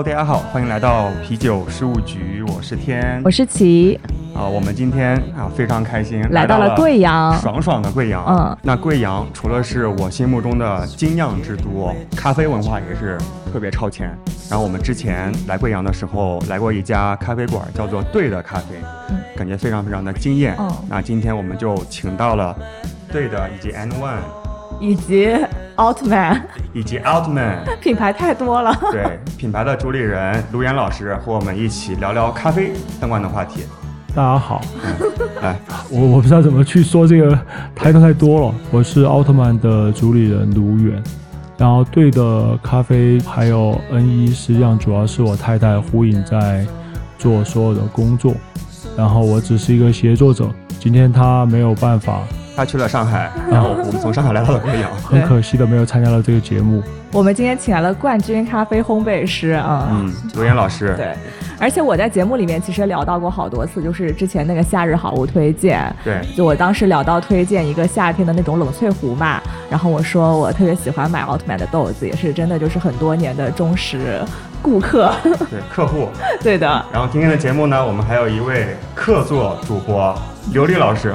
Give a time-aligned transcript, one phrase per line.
[0.00, 4.00] Hello，大家好，欢迎来到啤酒事务局，我是天，我是齐。
[4.34, 8.24] 啊，我们今天啊非常开心来到了贵阳，爽爽的贵阳。
[8.26, 13.18] 嗯，那贵阳除了是我心目中的精酿之都，咖啡文化也是
[13.52, 14.08] 特别超前。
[14.48, 18.76] 然后我们之前来贵阳的时候，来过一家咖啡馆，叫做对的咖啡，
[19.36, 20.56] 感觉非常非常的惊艳。
[20.58, 22.56] 嗯，那今天我们就请到了
[23.12, 24.16] 对的以及 N One，
[24.80, 25.36] 以及
[25.80, 26.38] 奥特曼，
[26.74, 28.78] 以及奥特曼，品牌太多了。
[28.92, 33.62] 对，品牌的主理人卢岩老师和我们一起聊聊咖啡相关的话题。
[34.14, 34.60] 大家好，
[35.40, 35.58] 来，
[35.90, 37.38] 我我不知道怎么去说这个
[37.74, 38.54] 抬头太多了。
[38.70, 41.02] 我是奥特曼的主理人卢远，
[41.56, 46.66] 然后对的咖啡还有 N 一，实际上主要是我太太胡颖在
[47.16, 48.34] 做所有的工作，
[49.00, 50.46] 然后我只是一个协作者。
[50.78, 52.20] 今天他没有办法，
[52.54, 56.82] 他去了上海，然后我们从上海来到了贵阳， 很可惜的没有参加了这个节目。
[57.12, 61.14] 我们今天请来了冠军咖啡烘焙师啊，嗯，罗岩老师，对。
[61.58, 69.40] 而且我在节目里面其实聊到过好多次，就是之前那个夏日好物推荐，对，就我当时聊到推荐一个夏天的那种冷萃壶嘛，
[69.70, 74.20] 然后我说我特别喜欢买奥特曼的豆子，也是真的就是很多年的忠实
[74.62, 76.08] 顾客，对客户，
[76.42, 76.66] 对的。
[76.92, 80.14] 然后今天的节目呢，我们还有一位客座主播
[80.52, 81.14] 刘丽老师，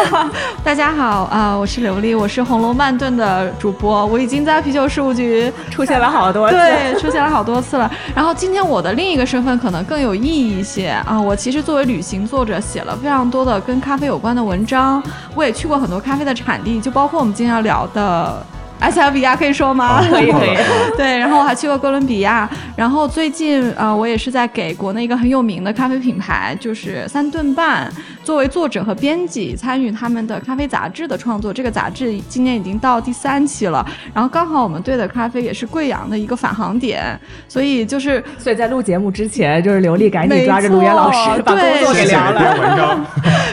[0.62, 7.90] 大家好啊，我是刘丽，我是红楼慢炖的主播，我已经在啤酒事务局出现了好多次，对，出现了好多次了。
[8.14, 9.78] 然后今天我的另一个身份可能。
[9.88, 11.18] 更有意义一些啊！
[11.18, 15.02] 我其实作为旅行作者，写了非常多的跟咖啡有关的文章，
[15.34, 18.44] 我也去过很多咖啡的产地，就包括我们今天要聊的。
[18.80, 20.00] 埃塞俄比亚可以说吗？
[20.08, 20.56] 可以 可以。
[20.96, 27.92] 对，然后我还去过哥伦比亚，然后最近呃，我也是在给国内一个很有名的咖啡品牌，就是三顿半，
[28.28, 31.50] 作为作者和编辑参与他们的咖啡杂志的创作。
[31.50, 37.18] 这个杂志今年已经到第三期了，然后刚好我们对的咖啡也是贵阳的一个返航点，
[37.48, 43.00] 所以就是所以在录节目之前，就是刘丽赶紧抓着卢岩老师把工作给聊了，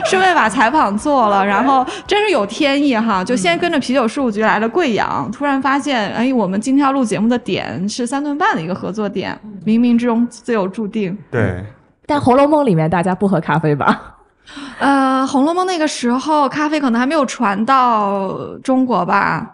[0.07, 5.31] 顺便把采访做了，然后真是有天意哈，就先跟着啤酒事务局来了贵阳。
[5.31, 11.17] 突然发现，哎，我们今天要录节目的点是三顿半的一个合作点，冥冥之中自有注定。
[11.31, 11.63] 对，
[12.05, 14.14] 但《红楼梦》里面大家不喝咖啡吧？
[14.79, 19.51] 呃，《红楼梦》那个时候咖啡可能还没有传到中国吧。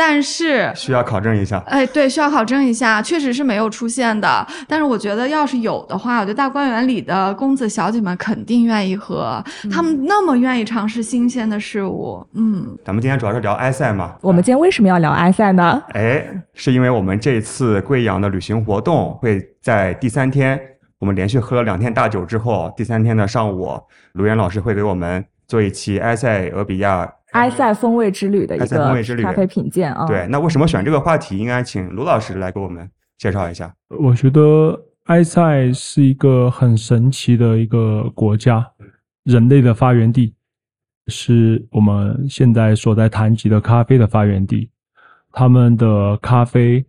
[0.00, 4.46] 但是需要考证一下，哎，对，需要考证一下，确实是没有出现的。
[4.68, 12.24] 但是我觉得，要是有的话，我觉得大观园里的公子小姐们肯定愿意喝，他们那么愿意尝试新鲜的事物。
[12.34, 14.14] 嗯，咱们今天主要是聊埃塞嘛。
[14.20, 15.82] 我们今天为什么要聊埃塞呢？
[15.94, 16.24] 哎，
[16.54, 20.60] 是因为我们这次贵阳的旅行活动会在第三天，
[20.98, 23.80] 我们连续喝了两天大酒之后，第三天的上午，
[24.12, 27.14] 卢岩老师会给我们做一期埃塞俄比亚。
[27.32, 28.66] 埃塞风味之旅的一个
[29.22, 31.36] 咖啡品鉴啊，对，那为什么选这个话题？
[31.36, 33.72] 应该请卢老师来给我们介绍一下。
[33.88, 38.66] 我觉得埃塞是一个很神奇的一个国家，
[39.24, 40.34] 人类的发源地，
[41.08, 44.70] 是我们现在所在谈及的咖啡的发源地。
[45.30, 46.84] 他们的咖啡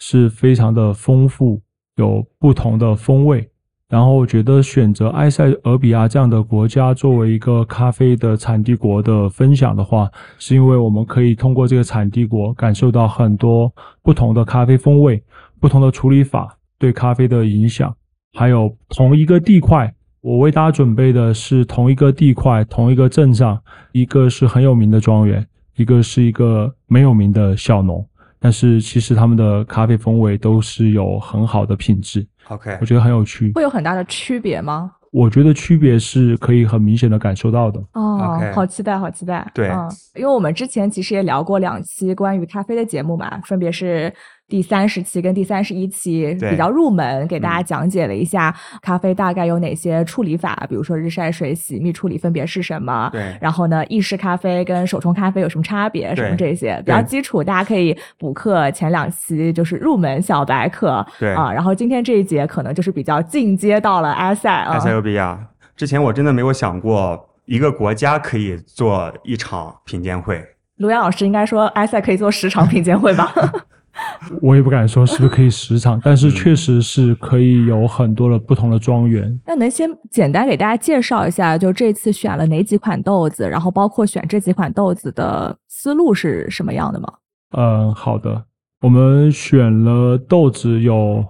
[0.00, 1.62] 是非常的丰富，
[1.94, 3.48] 有不同的风味。
[3.94, 13.72] 然后我觉得选择埃塞俄比亚这样的国家作为一个咖啡的产地国的分享的话，是因为我们可以通过这个产地国感受到很多
[14.02, 15.22] 不同的咖啡风味、
[15.60, 17.94] 不同的处理法对咖啡的影响，
[18.32, 23.56] 还有同一个地块，我为大家准备的是同一个地块、同一个镇上，
[23.92, 28.04] 一个是很有名的庄园，一个是一个没有名的小农，
[28.44, 32.26] 但是其实他们的咖啡风味都是有很好的品质。
[32.48, 34.92] OK，我觉得很有趣，会有很大的区别吗？
[35.12, 37.80] 我觉得区别是可以很明显的感受到的。
[37.94, 39.50] 哦，好期待，好期待。
[39.54, 39.70] 对，
[40.14, 44.12] 因为我们之前其实也聊过两期关于咖啡的节目嘛，分别是。
[44.46, 53.08] 第三十期跟第三十一期比较入门，给大家讲解了一下咖啡大概有哪些处理法，比如说日晒、水洗、蜜处理分别是什么。
[53.10, 53.36] 对。
[53.40, 56.14] 然后呢，意式咖啡跟手冲咖啡有什么差别？
[56.14, 58.70] 什么这些比较基础，大家可以补课。
[58.72, 61.04] 前两期就是入门小白课。
[61.18, 61.32] 对。
[61.34, 64.52] 啊，然后今天这一节可能就是比较进阶到了埃塞。
[64.52, 65.38] 埃塞俄比亚，
[65.74, 70.44] 之前我真的没有想过一个国家可以做一场品鉴会。
[70.76, 73.32] 卢阳老师应该说埃塞可以做十场品鉴会吧？
[74.42, 79.40] 我也不敢说是不是可以十场，但是确实是可以有很多的不同的庄园。
[79.46, 87.12] 那能先简单给大家介绍一下，就这次选了哪几款豆子，然后包括选这几款豆子的思路是什么样的吗？
[87.56, 88.44] 嗯，好的，
[88.80, 91.24] 我们选了豆子有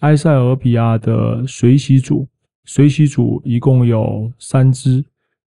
[0.00, 2.26] 埃塞俄比亚的水洗组，
[2.64, 5.04] 水洗组一共有三支，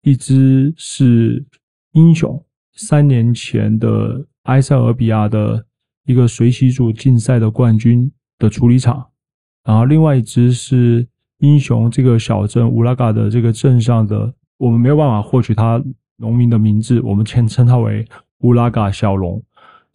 [0.04, 1.44] 一支是
[1.92, 2.42] 英雄，
[2.76, 5.65] 三年前的埃塞俄比亚的。
[6.06, 9.08] 一个水洗组竞赛的冠军的处理厂，
[9.64, 11.08] 然后另外一只是
[11.40, 15.84] 英雄这个小镇乌拉嘎的这个镇上的，我们没有办法获取他
[16.18, 18.08] 农民的名字，我们先称他为
[18.40, 19.42] 乌拉嘎小龙。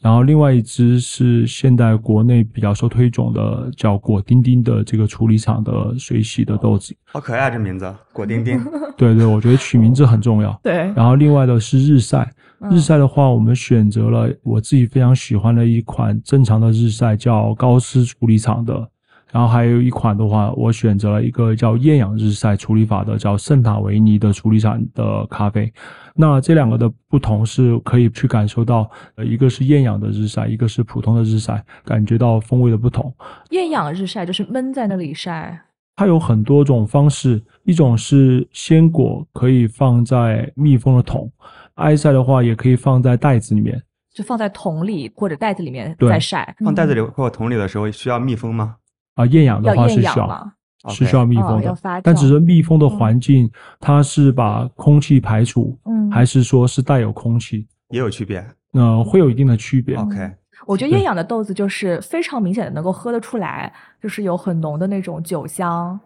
[0.01, 8.59] 然后另外一只是现代国内比较受推崇的，叫果丁丁的这个处理厂的水洗的豆子，好可爱啊这名字，果丁丁。
[8.97, 10.59] 对对，我觉得取名字很重要。
[10.63, 10.91] 对。
[10.95, 12.33] 然后另外的是日晒，
[12.71, 18.89] 日晒的话，我们选择了我自己非常喜欢的一款正常的日晒，叫高斯处理厂的。
[19.33, 25.73] 然后还有一款的话，我选择了一个叫厌氧日晒处理法的，叫圣塔维尼的处理厂的咖啡。
[26.15, 33.15] 那这两个的不同是可以去感受到，呃，一个是厌氧的日晒，一个是普通的日晒，感觉到风味的不同。
[33.51, 35.63] 厌氧日晒就是闷在那里晒，
[35.97, 41.31] 它有很多种方式，一种是鲜果可以放在密封的桶，
[41.75, 43.81] 埃晒的话也可以放在袋子里面，
[44.13, 46.55] 就放在桶里或者袋子里面再晒。
[46.59, 48.77] 放袋子里或桶里的时候需要密封吗？
[49.15, 50.53] 啊，厌氧的话是需要，
[50.89, 58.43] 是需要密封的，但只是密封的环境，它是把空气排除，嗯，还是说是带有空气，也有区别，
[58.73, 59.97] 嗯，会有一定的区别。
[59.97, 60.31] OK，
[60.67, 63.71] 我觉得厌氧的豆子就是非常明显的能够喝得出来，
[64.01, 66.01] 就是有很浓的那种酒香。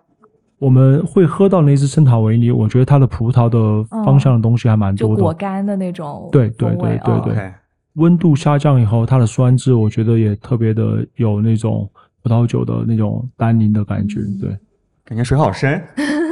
[0.59, 7.53] 我们会喝到那只圣塔维尼，我觉得它的葡萄的方向的东西还蛮多的，果干的那种，对对对对对。
[7.95, 11.89] 温度下降以后，它的酸质我觉得也特别的有那种。
[12.25, 14.57] 葡萄酒的那种单宁的感觉，对，
[15.05, 15.75] 感觉水好深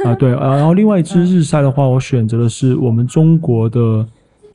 [0.03, 0.55] 啊，对啊。
[0.55, 4.03] 然后另外一支日晒的话，我选择的是我们中国的，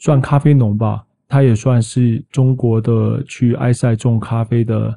[0.01, 4.93] 算咖啡农吧，他也算是中国的去埃塞种咖啡的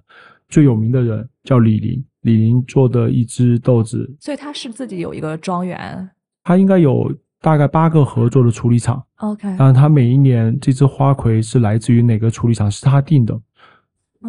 [0.49, 2.03] 最有名的人，叫李林。
[2.21, 6.09] 李林做的一支豆子，所以他是自己有一个庄园，
[6.43, 9.03] 他应该有大概八个合作的处理厂。
[9.17, 13.39] OK，然后他每一年这支花魁是来自于哪个处理厂，是他定的。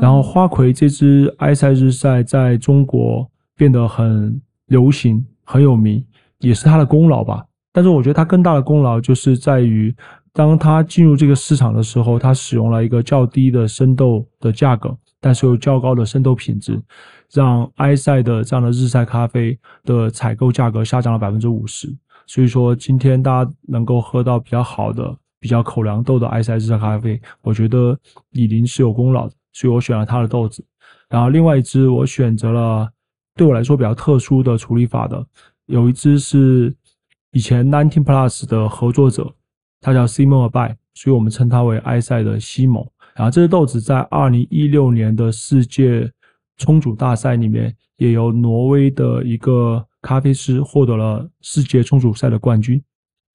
[0.00, 6.04] 然后花魁这支埃塞日晒在中国变得很流行、很有名，
[6.38, 7.44] 也是它的功劳吧。
[7.72, 9.94] 但是我觉得它更大的功劳就是在于，
[10.32, 16.80] 当它进入这个市场的时候，它使用了一个较低的生豆的价格，但是又较高的生豆品质，
[17.32, 21.94] 让埃塞的这样的日晒咖啡的采购价格下降了百分之五十。
[22.26, 27.98] 所以说，今天大家能够喝到比较好的、比较口粮豆的埃塞日晒咖啡，我觉得
[28.30, 29.34] 李林是有功劳的。
[29.52, 30.64] 所以我选了它的豆子，
[31.08, 32.90] 然后另外一只我选择了
[33.34, 35.24] 对我来说比较特殊的处理法的，
[35.66, 36.74] 有一只是
[37.32, 39.32] 以前 Nineteen Plus 的合作者，
[39.80, 42.86] 他叫 Simon Abay，所以我们称他为埃塞的西蒙。
[43.14, 46.10] 然后这只豆子在二零一六年的世界
[46.56, 52.82] 冲煮大赛里面，也由挪威的一个咖啡师获得了世界冲煮赛的冠军。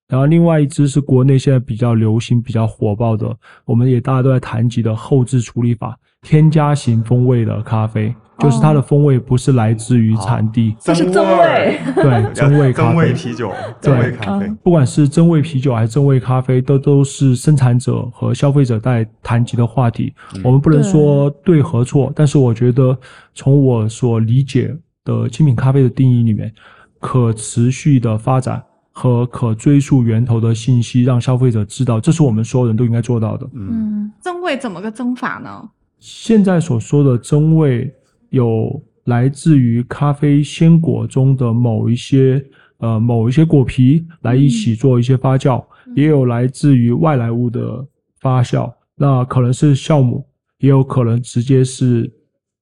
[0.08, 5.98] 然后另外一支是国内现在比较流行、比较火爆的，我们也大家都在谈及的后置处理法。
[6.24, 20.14] 添加型风味的咖啡，就是它的风味不是来自于产地，这是增味， 对增味咖啡，增味啤酒，增味咖啡，不管是增味啤酒还是增味咖啡，都都是生产者和消费者在谈及的话题。
[20.44, 22.98] 我们不能说对和错，但是我觉得
[23.36, 26.52] 从我所理解的精品咖啡的定义里面，
[27.00, 28.62] 可持续的发展
[29.00, 33.48] 和可追溯源头的信息，让消费者知道，这是我们所有人都应该做到的。
[33.54, 35.70] 嗯，增味怎么个增法呢？
[36.00, 37.94] 现在所说的增味，
[38.32, 42.44] 有来自于咖啡鲜果中的某一些
[42.80, 45.64] 呃某一些果皮来一起做一些发酵，
[45.96, 47.86] 也有来自于外来物的
[48.20, 50.26] 发酵，那可能是酵母，
[50.58, 52.12] 也有可能直接是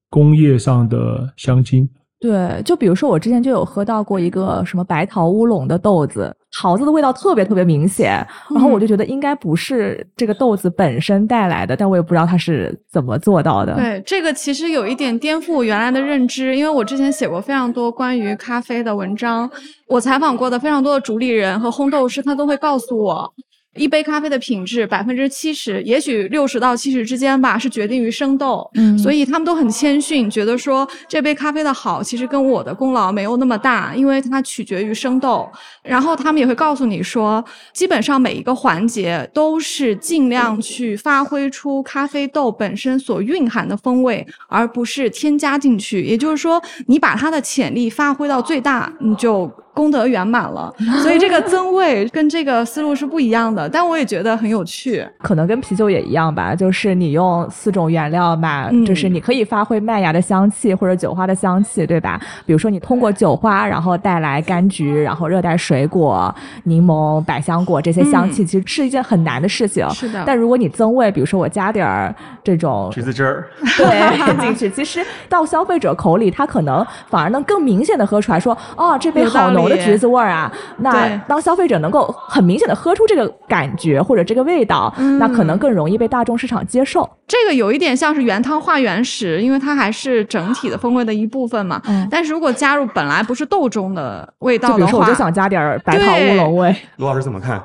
[0.10, 1.88] 工业上的香精。
[2.26, 13.76] 对，就比如说我之前就有喝到过一个什么白桃乌龙的豆子，桃子的味道特别特别明显，然后我就觉得应该不是这个豆子本身带来的，但我也不知道它是怎么做到的。
[13.76, 19.48] 对，这个其实有一点颠覆我原来的认知，因为我之前写过非常多关于咖啡的文章，
[19.88, 23.32] 我采访过的非常多的主理人和烘豆师，他都会告诉我。
[23.76, 28.70] 一杯咖啡的品质，百分之七十，也许六十到七十之间吧，是决定于生豆。
[28.76, 35.50] 嗯，所以他们都很谦逊，觉得说这杯咖啡的好，其实跟我的功劳没有那么大，因为它取决于生豆。
[35.84, 46.04] 然后他们也会告诉你说，基本上每一个环节都是尽量去发挥出咖啡豆本身所蕴含的风味，而不是添加进去。
[46.04, 49.52] 也就是说，你把它的潜力发挥到最大，你就。
[49.76, 50.74] 功德圆满了。
[51.04, 55.06] 所以这个增味跟这个思路是不一样的，但我也觉得很有趣。
[55.20, 62.20] 可能跟啤酒也一样吧，就是你用四种原料嘛，就是你可以发挥麦芽的香气或者酒花的香气，对吧？
[62.46, 69.88] 比如说你通过酒花，然后带来柑橘，然后热带水果、柠檬、百香果这些香气，其实是一件很难的事情。
[69.92, 70.24] 是的。
[70.26, 80.52] 但如果你增味，比如说我加点儿这种橘子汁儿， 对 进去，其实到消费者口里，他可能反而能更明显的喝出来，说哦，这杯好浓的橘子味儿啊。
[80.78, 87.10] 那当消费者能够很明显的喝出这个感觉或者这个味道，那可能更容易被大众市场接受。
[87.28, 91.82] 这个有一点像是原汤化原食，因为它还是整体的风味的一部分嘛。
[91.88, 92.08] 嗯。
[92.12, 96.76] 但是如果加入本来不是豆中的味道的话，就比如说我就想加点白桃乌龙味。
[96.98, 97.62] 罗老师怎么看？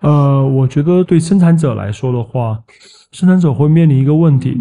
[0.00, 2.56] 呃，我觉得对生产者来说的话，
[3.10, 4.56] 生产者会面临一个问题，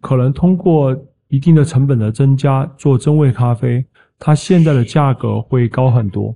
[0.00, 0.96] 可能通过
[1.28, 3.84] 一定的成本的增加做真味咖啡，
[4.18, 6.34] 它现在的价格会高很多，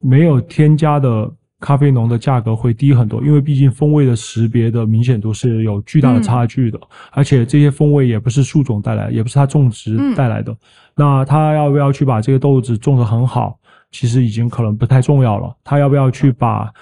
[0.00, 6.78] 没有添加的咖啡浓的价格会低很多，因为毕竟风味的识别的明显度是有巨大的差距的，
[7.10, 10.56] 而且这些风味也不是树种带来，也不是它种植带来的，
[10.96, 13.58] 那它要不要去把这个豆子种得很好，
[13.90, 16.72] 其实已经可能不太重要了，它要不要去把。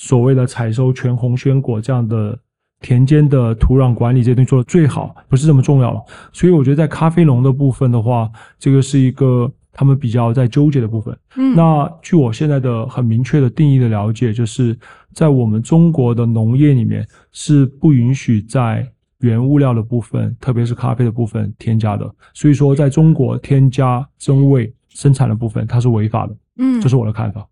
[0.00, 2.38] 所谓的采收全红鲜果这样的
[2.80, 6.00] 田间的土壤管理这些东西做的最好，不是这么重要了。
[6.32, 11.16] 所以我觉得在咖啡农的部分的话，这个是一个他们比较在纠结的部分。
[11.36, 14.76] 嗯，那据我现在的很明确的定义的了解，就是
[15.14, 18.84] 在我们中国的农业里面是不允许在
[19.20, 22.12] 原物料的部分，特别是咖啡的部分添加的。
[22.34, 26.36] 所以说，在中国添加增味生产的部分，它是违法的。
[26.56, 27.46] 嗯，这是我的看法。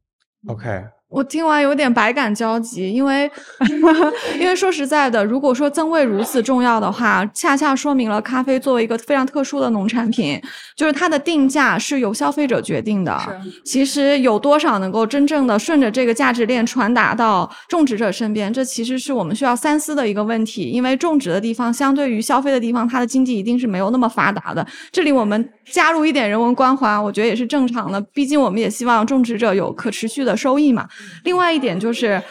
[0.49, 0.83] OK。
[1.09, 3.31] 我听完有点百感交集，因为
[4.41, 10.41] 因为说实在的，如果说增味如此重要的话，恰恰说明了咖啡作为一个非常特殊的农产品，
[10.77, 13.17] 就是它的定价是由消费者决定的。
[13.65, 20.65] 其实有多少能够真正的顺着这个价值链传达到种植者身边，这其实是我们需要三思的一个问题。
[20.71, 24.67] 因为种植的地方相对于消费的地方，它的经济一定是没有那么发达的。
[24.91, 28.01] 这里我们加入一点人文关怀，我觉得也是正常的。
[28.13, 30.87] 毕竟我们也希望种植者有可持续的收益嘛。
[31.25, 32.23] 另外一点就是，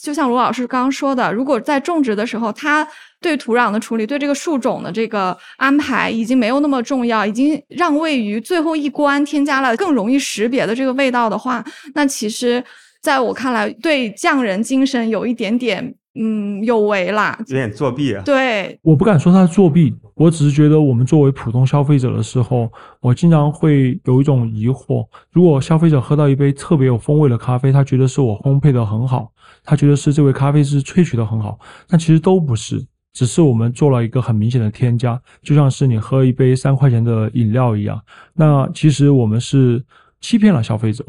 [0.00, 2.86] 就像罗老师刚刚说的，如果在种植的时候，他
[3.20, 11.64] 对土壤的处理、对这个树种的这个安排已经没有那么重要，已经让位于最后一关，添加了更容易识别的这个味道的话，
[11.94, 12.62] 那其实
[13.00, 15.94] 在我看来，对匠人精神有一点点。
[16.14, 18.22] 嗯，有为啦，有点作弊啊。
[18.24, 29.32] 对，我不敢说他作弊，我只是觉得我们作为普通消费者的时候，我经常会有一种疑惑：如果消费者喝到一杯特别有风味的咖啡，他觉得是我烘焙的很好，
[29.64, 32.80] 他觉得是这位咖啡师萃取的很好，但其实都不是，
[33.12, 38.00] 只是我们做了一个很明显的添加，就像是你喝一杯三块钱的饮料一样。
[38.34, 39.84] 那其实我们是
[40.20, 41.04] 欺骗了消费者。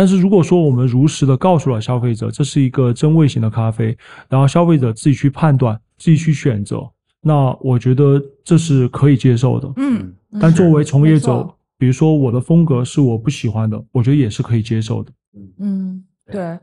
[0.00, 3.94] 但是如果说我们如实的告诉了消费者这是一个真味型的咖啡，
[4.30, 6.90] 然后消费者自己去判断、自己去选择，
[7.20, 9.70] 那我觉得这是可以接受的。
[9.76, 15.12] 嗯，但作为从业者，比如说我的风格是我不喜欢的，我觉得也是可以接受的。
[15.58, 16.02] 嗯，
[16.32, 16.58] 对。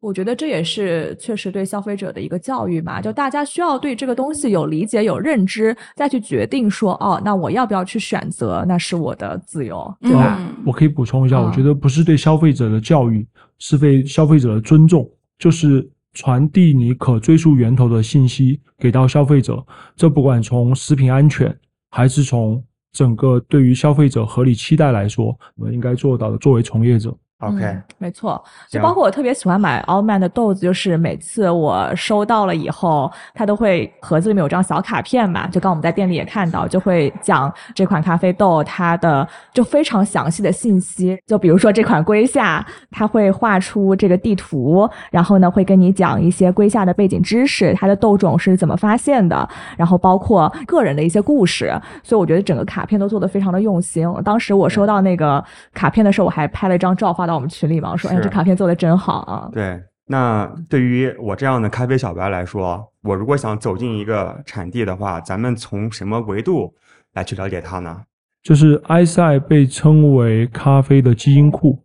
[0.00, 10.40] 我觉得这也是确实对消费者的一个教育嘛，就大家需要对这个东西有理解、有认知，再去决定说，哦，那我要不要去选择，那是我的自由，对吧？
[10.64, 13.26] 我可以补充一下，我觉得不是对消费者的教育，
[13.58, 19.64] 是对消费者的尊重，就是传递你可追溯源头的信息给到消费者。
[19.96, 21.52] 这不管从食品安全，
[21.90, 22.62] 还是从
[22.92, 27.12] 整个对于消费者合理期待来说，我们应该做到的，作为从业者。
[27.40, 54.12] OK，没错，就包括我特别喜欢买 Allman 的豆子，就是每次我收到了以后，它都会盒子里面有张小卡片嘛，就刚我们在店里也看到，就会讲这款咖啡豆它的就非常详细的信息，就比如说这款龟下，它会画出这个地图，然后呢会跟你讲一些龟下的背景知识，它的豆种是怎么发现的，然后包括个人的一些故事，所以我觉得整个卡片都做的非常的用心。
[54.24, 57.27] 当时我收到那个卡片的时候，我还拍了一张照发。
[57.28, 59.48] 到我们群里嘛，说哎，这卡片做的真好啊！
[59.52, 66.74] 对，那对于我这样的咖啡小白来说，我如果想走进一个产地的话，咱们从什么维度
[67.12, 68.02] 来去了解它呢？
[68.42, 71.78] 就是埃塞被称为咖啡的基因库。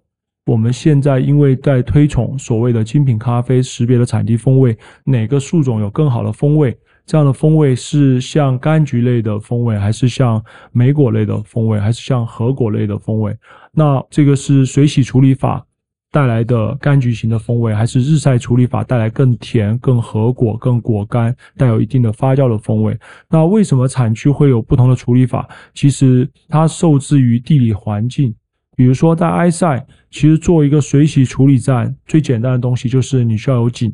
[0.45, 6.77] 我们现在因为在推崇所谓的精品咖啡，识别的产地风味，哪个树种有更好的风味？
[7.05, 13.33] 这样的风味是像柑橘类的风味，还是像莓果类的风味，还是像核果类的风味？
[13.71, 15.65] 那这个是水洗处理法
[16.11, 22.97] 带来的柑橘型的风味，还是日晒处理法带来更甜、更核果、更果干、带有一定的发酵的风味？
[23.29, 25.47] 那为什么产区会有不同的处理法？
[25.73, 28.33] 其实它受制于地理环境，
[28.75, 33.93] 比如说在埃塞，其实做一个水洗处理站，最简单的东西就是你需要有井，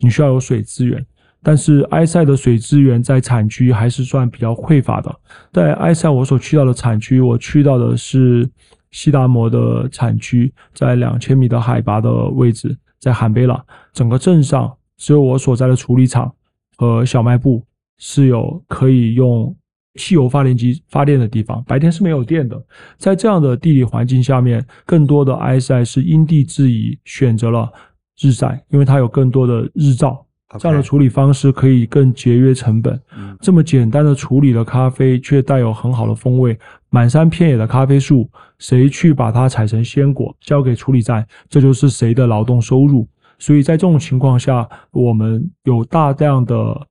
[0.00, 1.04] 你需要有水资源。
[1.42, 5.14] 但是埃塞的水资源在产区还是算比较匮乏的。
[5.52, 8.48] 在埃塞，我所去到的产区，我去到的是
[8.92, 13.62] 西达摩的产区，在两千米的海拔的位置，在罕贝拉。
[13.92, 16.32] 整个镇上只有我所在的处理厂
[16.78, 17.62] 和小卖部
[17.98, 19.54] 是有可以用
[19.96, 22.60] 汽油发电机发电的地方，白天是没有电的。
[22.98, 27.72] 在这样的地理环境下面，更多的埃塞是因地制宜选择了
[28.20, 30.24] 日晒，因为它有更多的日照。
[30.58, 33.00] 这样的处理方式可以更节约成本。
[33.40, 36.56] 这么简单的处理的咖啡，却带有很好的风味。
[36.90, 43.08] 满山遍野的咖啡树，谁去把它采成鲜果，交给处理站，这就是谁的劳动收入。
[43.36, 46.86] 所以在这种情况下，我们有大量的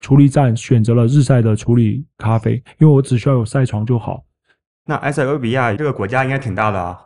[0.00, 4.22] 处理站选择了日晒的处理咖啡，因为我只需要有晒床就好。
[4.86, 6.98] 那埃塞俄比亚这个国家应该挺大的啊，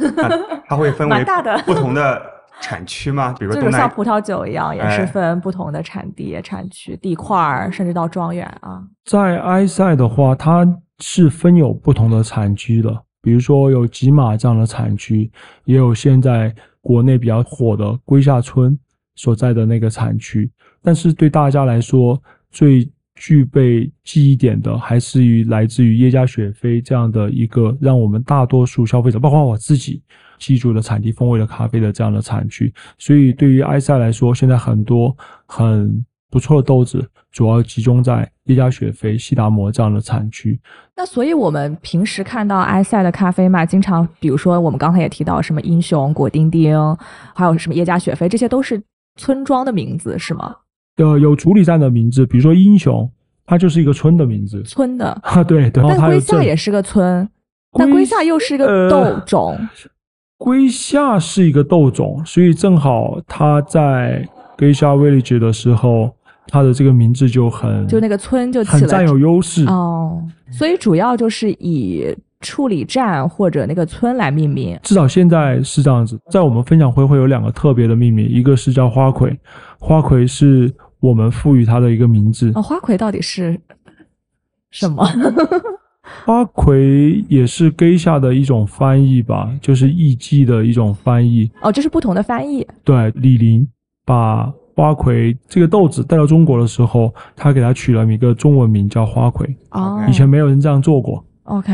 [0.68, 1.24] 它会分为
[1.64, 2.36] 不同的。
[2.58, 3.34] 产区吗？
[3.38, 8.82] 比如就是像葡萄酒一样，也是分不同的产地、产区、地块儿，甚至到庄园啊。
[9.04, 10.66] 在埃塞的话，它
[10.98, 12.90] 是分有不同的产区的，
[13.20, 15.30] 比如说有吉马这样的产区，
[15.66, 16.50] 也有现在
[16.80, 18.74] 国内比较火的龟下村
[19.16, 20.50] 所在的那个产区。
[20.82, 30.02] 但是对大家来说，最具备记忆点的，还是于来自于耶加雪菲这样的一个，让我们大多数消费者，包括我自己。
[30.38, 35.16] 记住的产地风味的咖啡的这样的产区，所以对于埃塞来说，现在很多
[35.46, 37.02] 很不错的豆子，
[37.32, 40.60] 主要集中在耶加雪菲、西达摩这样的产区。
[40.94, 46.78] 那所以我们平时看到埃塞的咖啡嘛，经常比如说我们刚才也提到什么英雄、果丁丁，
[47.34, 48.82] 还有什么耶加雪菲，这些都是
[49.18, 50.54] 村庄的名字是吗？
[50.96, 53.10] 呃，有处理站的名字，比如说英雄，
[53.44, 54.62] 它就是一个村的名字。
[54.62, 55.82] 村的啊，对对。
[55.88, 57.28] 但龟夏也是个村，
[57.72, 59.58] 但龟夏又是一个豆种。
[60.38, 64.22] 龟夏是一个豆种，所以正好它在
[64.58, 66.14] Geisha Village 的时候，
[66.48, 70.22] 它的这个名字就很就那个村就很占有优势哦。
[70.50, 74.78] 所以主要就是以处理站或者那个村来命名。
[74.82, 76.18] 至少现在是这样子。
[76.30, 79.34] 在我们分享会会有两个特别的命名，一个是叫花魁，
[79.78, 82.50] 花魁是我们赋予它的一个名字。
[82.54, 83.60] 哦，花魁到底是
[84.70, 85.04] 什么？
[86.24, 91.50] 花魁也是 geisha 的一种翻译吧，就是艺妓的一种翻译。
[91.60, 92.66] 哦，这是不同的翻译。
[92.84, 93.66] 对，李林
[94.04, 99.46] 把花魁这个豆子带到中国的时候，他给它取了一个中文名叫花魁。
[99.70, 101.24] 哦，以前没有人这样做过。
[101.44, 101.72] OK。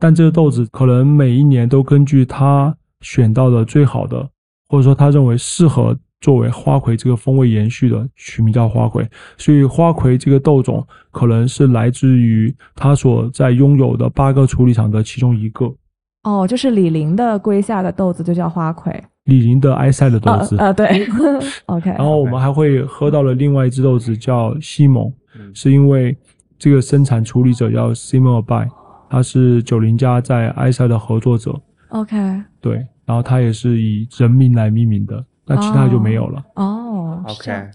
[0.00, 4.28] 但这个豆子可能每一年都根据他选到的最好的，
[4.68, 5.96] 或者说他认为适合。
[6.20, 15.72] 作为花魁这个风味延续的取名叫花魁，所以花魁这个豆种可能是来自于他所在拥有的八个处理厂的其中一个。
[16.24, 20.56] 哦，就是李林的麾下的豆子就叫花魁，李林的埃塞的豆子。
[20.58, 21.06] 呃，对。
[21.66, 21.90] OK。
[21.90, 25.10] 然后我们还会喝到了另外一只豆子叫西蒙，
[25.54, 26.14] 是因为
[26.58, 28.68] 这个生产处理者叫 Simon Bay，
[29.08, 31.54] 他是九零家在埃塞的合作者。
[31.90, 32.16] OK。
[32.60, 35.24] 对，然后他也是以人名来命名的。
[35.48, 37.24] 那其他就没有了哦。
[37.26, 37.70] OK，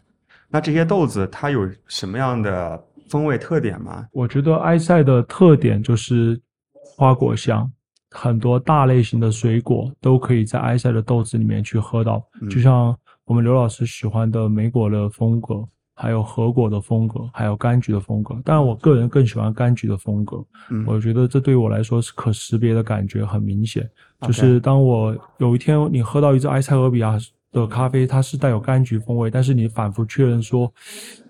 [0.49, 4.07] 那这些豆子它有什么样的风味特点吗？
[4.11, 6.39] 我觉得埃塞的特点就是
[6.81, 7.69] 花果香，
[8.11, 18.35] 很多大类型的水果都可以在埃塞的豆子里面去喝到，就像我们刘老师喜欢的莓果的风格，还有核果的风格，还有柑橘的风格。
[18.45, 23.87] 但我个人更喜欢柑橘的风格，嗯我觉得这对我来说是可识别的感觉很明显。
[24.21, 27.17] 就是当我有一天你喝到一只埃塞俄比亚。
[27.53, 30.69] 的咖啡它是带有柑橘风味，但是你反复确认说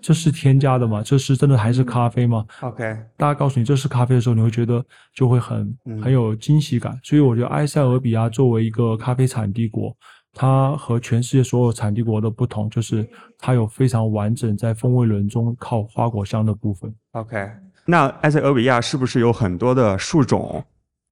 [0.00, 1.02] 这是添加的吗？
[1.04, 2.82] 这是真的还是咖啡吗？OK，
[3.16, 4.84] 大家告诉你这是咖啡的时候，你会觉得
[5.14, 6.98] 就会很很有惊喜感。
[7.04, 9.94] 所以我觉得埃塞俄比亚作为一个咖啡产地国，
[10.32, 13.06] 它和全世界所有产地国的不同，就是
[13.38, 16.92] 它有非常完整在风味轮中靠花果香的部分。
[17.12, 17.36] OK，
[17.84, 20.64] 那埃塞俄比亚是不是有很多的树种？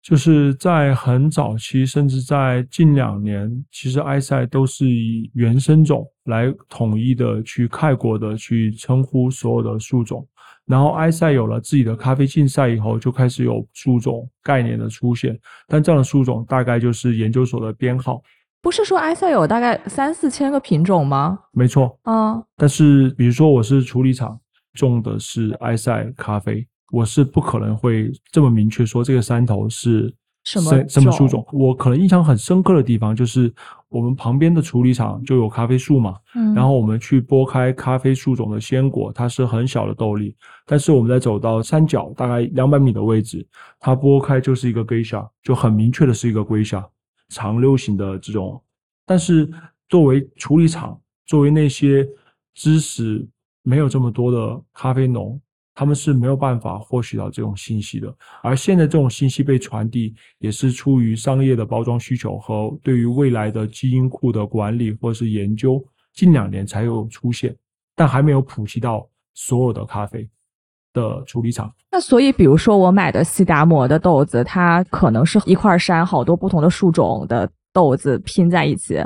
[0.02, 10.26] 就是在很早期，甚至在近两年，其实埃塞都是以原生种来统一的去概括的去称呼所有的树种。
[10.66, 15.38] 然后埃塞有了自己的咖啡竞赛以后，就开始有树种概念的出现。
[15.68, 18.20] 但这样的树种大概就是研究所的编号。
[18.60, 21.38] 不是说埃塞有大概三四千个品种吗？
[21.52, 21.98] 没错。
[22.04, 22.42] 嗯。
[22.56, 24.38] 但是比如说我是处理厂
[24.74, 26.66] 种的是埃塞咖啡。
[26.92, 31.42] 我是不可能会这么明确说这个山头是什么什么树种？
[31.50, 33.50] 我可能印象很深刻的地方就是，
[33.88, 43.46] 我们旁边的处理厂就有咖啡树嘛，嗯，然后我们去剥开咖啡树种的鲜果，它是很小的豆粒，但是我们在走到山脚大概两百米的位置，
[43.80, 46.84] 它剥开就是一个 geisha，就很明确的是一个 geisha，
[47.30, 48.62] 长溜形的这种。
[49.06, 49.50] 但是
[49.88, 52.06] 作为处理厂，作为那些
[52.52, 53.26] 知识
[53.62, 55.40] 没有这么多的咖啡农。
[55.74, 65.82] 他们是没有办法获取到这种信息的，而现在这种信息被传递，也是出于商业的包装需求和对于未来的基因库的管理或是研究，
[66.12, 67.56] 近两年才有出现，
[67.96, 70.28] 但还没有普及到所有的咖啡
[70.92, 71.72] 的处理厂。
[71.90, 79.02] 那所以，比如说我买的西达摩的豆子，它可能是一块山好多不同的树种的豆子拼在一起，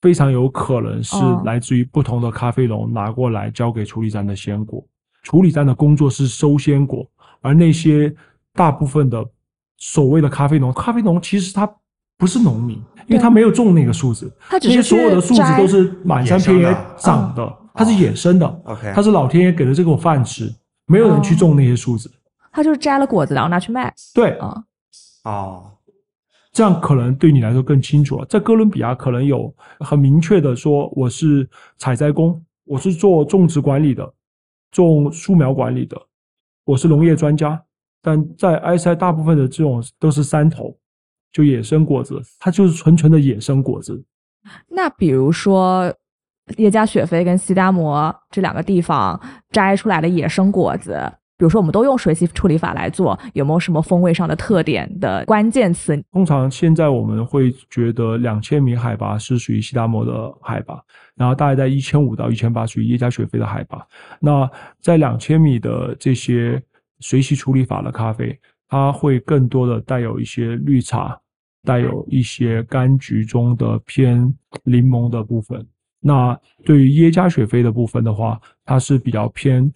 [0.00, 4.84] 非常有可能是来自于不同的咖啡农拿过来交给处理站的鲜果。
[5.26, 7.04] 处理站的工作是收鲜果，
[7.40, 8.14] 而那些
[8.54, 9.26] 大部分的
[9.76, 11.68] 所谓的咖啡农，咖啡农其实他
[12.16, 12.76] 不是农民，
[13.08, 20.48] 因为他没有种那个树子，他这些所有的树子都是满山遍野长的，它是野生的，OK，它是老天爷给了这口饭吃，
[20.86, 22.08] 没有人去种那些树子，
[22.52, 24.30] 他就是摘了果子然后拿去卖，对。
[24.38, 24.62] 啊，
[25.24, 25.72] 哦，
[26.52, 28.24] 这样可能对你来说更清楚了。
[28.26, 34.08] 在哥伦比亚可能有很明确的说，我是采摘工，我是做种植管理的。
[34.76, 36.00] 种树苗管理的，
[36.64, 37.62] 我是农业专家，
[38.02, 40.76] 但在埃塞大部分的这种都是山头，
[41.32, 44.04] 就野生果子，它就是纯纯的野生果子。
[44.68, 45.92] 那比如说
[46.56, 51.12] 叶加雪菲跟西达摩这两个地方摘出来的野生果子。
[51.38, 56.02] 比如说，我们都用水洗处理法来做，有没有什么风味上的特点的关键词？
[56.10, 60.80] 通常现在我们会觉得两千米海拔是属于西达摩的海拔，
[61.14, 63.86] 然后大概在一千五到一千八属于耶加雪菲的海拔。
[64.18, 66.62] 那在两千米的这些
[67.00, 71.20] 水洗处理法的咖啡，它会更多的带有一些绿茶，
[71.64, 74.22] 带有一些柑橘中的偏
[74.64, 75.66] 柠檬的部分。
[76.00, 79.70] 那对于耶加雪菲的部分的话，它是比较偏。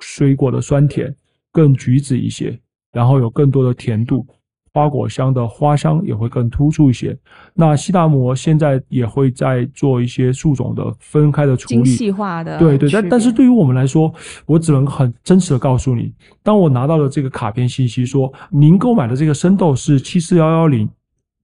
[0.00, 1.14] 水果的酸甜
[1.52, 2.58] 更橘子一些，
[2.92, 4.26] 然后有更多的甜度，
[4.72, 7.16] 花果香的花香也会更突出一些。
[7.54, 12.58] 那西达摩现在也会在做一些树种的分开的处理，精细化的。
[12.58, 14.12] 对对，但但是对于我们来说，
[14.46, 20.88] 我只能很真实的告诉你，当我拿到了这个卡片信息说您购买的这个生豆是七四幺幺零，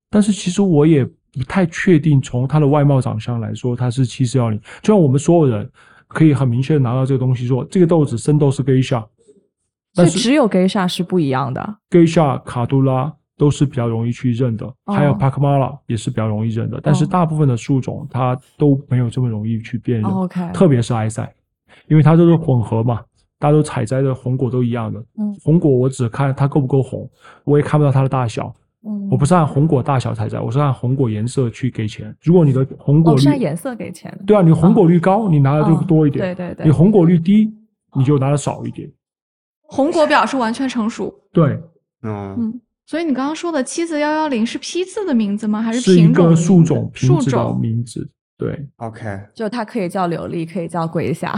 [0.08, 5.70] 但是其实我也不太确定，从它的外貌长相来说，它是七四幺零，就像我们所有人。
[6.10, 9.04] 可以很明确的拿到这个东西，说这个豆子生豆是 Geisha，
[9.94, 11.76] 但是只有 Geisha 是不一样的。
[11.88, 20.10] Geisha、卡杜拉都是比较容易去认的，还有 Pakmala 也是比较容易认的，但是大部分的树种它都没有这么容易去辨认。
[20.10, 21.32] OK，特别是埃塞，
[21.86, 23.00] 因为它都是混合嘛，
[23.38, 25.00] 大家都采摘的红果都一样的。
[25.16, 27.08] 嗯，红果我只看它够不够红，
[27.44, 28.52] 我也看不到它的大小。
[29.10, 32.14] 我不是按红果大小采摘，我是按红果颜色去给钱。
[32.22, 34.16] 如果你的红果率，是按颜色给钱。
[34.26, 36.24] 对啊，你红果率高，你拿的就多一点。
[36.24, 36.64] 对对对。
[36.64, 37.52] 你红果率低，
[37.94, 38.90] 你就拿的少一点。
[39.62, 41.14] 红果表示完全成熟。
[41.32, 41.60] 对。
[42.02, 42.34] 嗯。
[42.38, 42.60] 嗯。
[42.86, 45.62] 所以你刚刚说的七四幺幺零是批次的名字吗？
[45.62, 48.10] 还是是一个树种品种名字？
[48.40, 51.34] 对，OK，就它可以叫琉璃，可以叫龟下。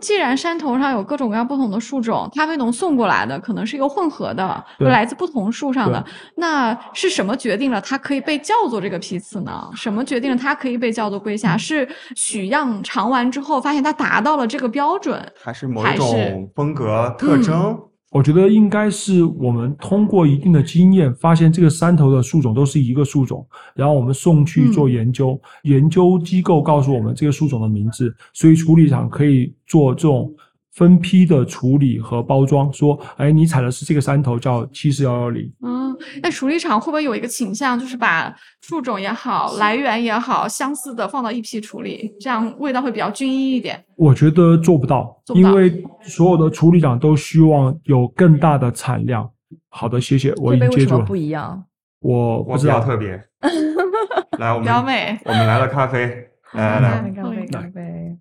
[0.00, 6.02] 既然山头上有各种各样不同的树种，咖啡农送过来的可能是一个混合的，来自不同树上的，
[6.36, 9.70] 那是什么决定了它可以被叫做这个批次呢？
[9.76, 11.54] 什么决定了它可以被叫做龟下？
[11.58, 17.78] 是取样尝完之后发现它达到了这个标准，还是某一种风格特征？
[18.12, 23.44] 我觉得应该是我们通过一定的经验，发现这个山头的树种都是一个树种，
[23.74, 30.30] 然后我们送去做研究，研究机构告诉我们这个树种的名字，所以处理厂可以做这种。
[30.74, 35.52] 分批的处理和包装，说，哎，你采的是这个山头，叫七四幺幺零。
[35.62, 43.84] 嗯，那处理厂会不会有一个倾向，就是把树种也好，来源也好，相似的放到一批处理，这样味道会比较均一一点？
[43.96, 49.30] 我觉得做不到，因为所有的处理厂都希望有更大的产量。
[49.68, 51.04] 好的，谢谢，我已经接住了。
[51.04, 51.62] 不一样？
[52.00, 53.10] 我我比较特别。
[54.38, 55.20] 来，我们比较美。
[55.26, 58.18] 我们来了咖啡，来来来，咖啡咖啡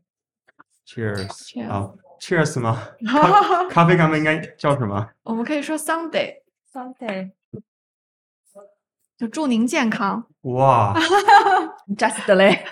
[0.86, 1.96] ，Cheers，好。
[2.22, 2.80] Cheers 吗？
[3.10, 5.10] 咖啡咖啡干杯应该叫什么？
[5.24, 7.32] 我们可以说 Sunday，Sunday，
[9.18, 10.28] 就祝您健康。
[10.42, 10.94] 哇，
[11.98, 12.64] Just 嘞，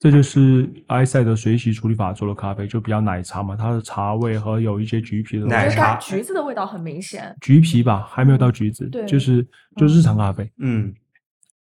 [0.00, 7.36] 这就是埃塞的水洗处理法做的咖啡，就比较奶茶嘛，它的茶味和有一些橘皮的奶茶，橘子的味道很明显。
[7.40, 10.52] 橘皮吧，还没有到橘子，对，就是就日常咖啡。
[10.58, 10.92] 嗯，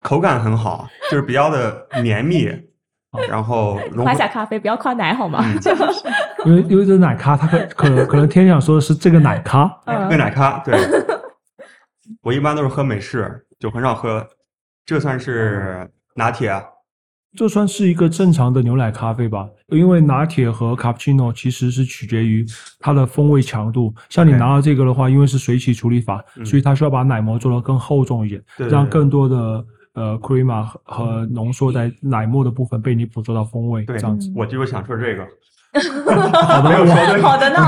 [0.01, 2.49] 口感很好，就是比较的绵密。
[3.29, 5.45] 然后 夸下咖啡，不要夸奶好吗？
[6.47, 10.59] 因为因为这奶咖，他可可能可能天想说的是这个奶咖，个奶咖。
[10.61, 10.79] 对，
[12.23, 14.27] 我一般都是喝美式，就很少喝。
[14.85, 16.63] 这算是拿铁啊？
[17.37, 19.49] 这算是一个正常的牛奶咖啡吧？
[19.69, 22.45] 因为拿铁和卡布奇诺其实是取决于
[22.79, 23.95] 它的风味强度。
[24.09, 29.65] 像你拿到这个的话，因为是水洗处理法，所以它需要把奶膜做得更厚重一点，让更多的。
[29.95, 34.33] 呃，cream 和浓缩在奶沫的部分被你捕捉到风味，这样子。
[34.35, 35.27] 我就是想说这个。
[36.13, 37.59] 好的，好的呢，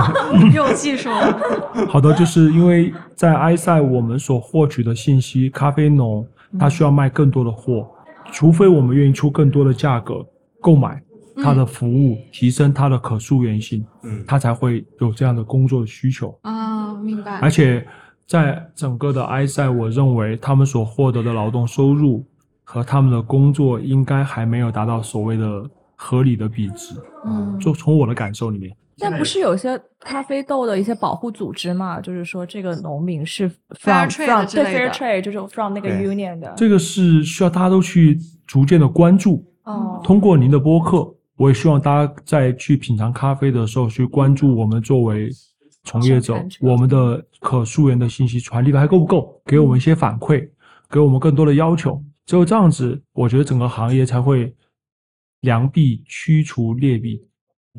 [0.54, 1.08] 用技术。
[1.88, 6.26] 好的，就是因为在埃塞我们所获取的信息，咖啡农
[6.58, 7.88] 他需要卖更多的货，
[8.30, 10.24] 除非我们愿意出更多的价格
[10.60, 11.02] 购买
[11.42, 16.38] 他的服务，提升它的可溯源性，嗯，他才会有这样的工作的需求。
[16.42, 17.38] 啊，明白。
[17.40, 17.86] 而且。
[18.26, 22.24] 在整个的埃塞，我认为他们所获得的劳动收入
[22.62, 25.62] 和他们的工作应该还没有达到所谓的
[25.94, 26.94] 合理的比值。
[27.26, 32.00] 嗯，就从我的感受里面，但不是有些咖啡豆的一些保护组织嘛？
[32.00, 33.46] 就是说这个农民是
[33.78, 36.52] from from 对 fair trade，就是 from 那个 union 的。
[36.56, 39.44] 这个是需要大家都去逐渐的关注。
[39.64, 45.30] 哦，通过您的播客，我也希望大家在去品尝咖啡的时候去关注我们作为。
[45.84, 49.40] 从业者，我们的可溯源的信息传递的还够不够？
[49.44, 50.48] 给我们一些反馈，
[50.90, 52.02] 给我们更多的要求。
[52.26, 54.54] 只有这样子，我觉得整个行业才会
[55.42, 57.20] 良币驱除劣币。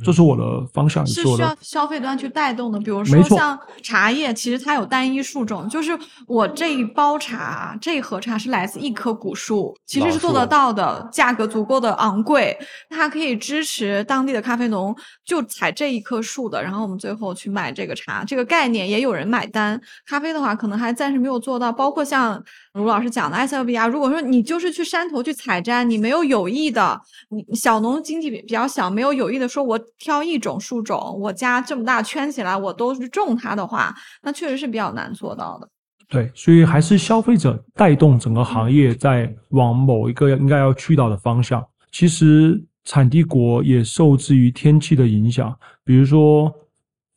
[0.03, 2.77] 这是我的方向，是需要消费端去带动的。
[2.79, 12.57] 比如说像茶叶，其实它有单一树种，就是我这一包茶、这一盒茶是来自一棵古树，其实是做得到的，价格足够的昂贵，
[12.89, 19.79] 它可以支持当地的咖啡农就采这一棵树的，然后我们最后去卖这个茶，这个概念也有人买单。
[20.05, 22.43] 咖啡的话，可能还暂时没有做到，包括像
[22.75, 29.79] 卢老师讲的埃塞俄比亚，如果说你就是去山头去采摘，你没有有意的，你小农经济比比较小，没有有意的说我。
[29.97, 35.67] 挑一种树种，我家这么大圈起来，我都是种它的话，那确实是比较难做到的。
[36.09, 41.65] 对，所以还是消费者带动整个行业在往某一个应该要去到的方向。
[41.91, 46.53] 其实产地国也受制于天气的影响，比如说，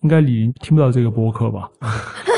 [0.03, 1.69] 应该李林听不到这个播客吧？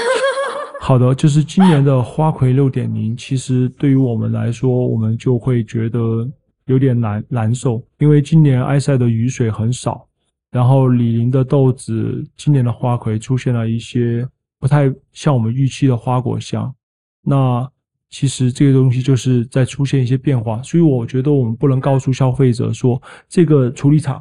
[0.91, 6.29] 好的，就是今年的花魁六点零，其实对于我们来说，我们就会觉得
[6.67, 10.05] 有点难难受，因为今年埃塞的雨水很少。
[10.51, 14.27] 然后李宁的豆子今年的花魁出现了一些
[14.59, 16.75] 不太像我们预期的花果香，
[17.23, 17.71] 那
[18.09, 24.21] 其实这个东西就是在出现一些变化，所以我觉得我们不能告诉消费者说这个处理厂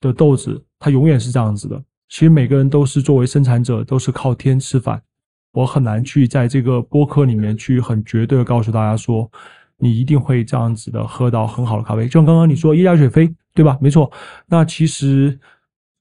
[0.00, 1.80] 的豆子它永远是这样子的。
[2.08, 5.00] 其实每个人都是作为生产者，都是靠天吃饭。
[5.58, 9.30] 我很难去在这个播客里面去很绝对的告诉大家说，
[9.76, 12.04] 你一定会这样子的喝到很好的咖啡。
[12.06, 13.76] 就像刚刚你说耶加雪菲，对吧？
[13.80, 14.10] 没错。
[14.46, 15.38] 那其实。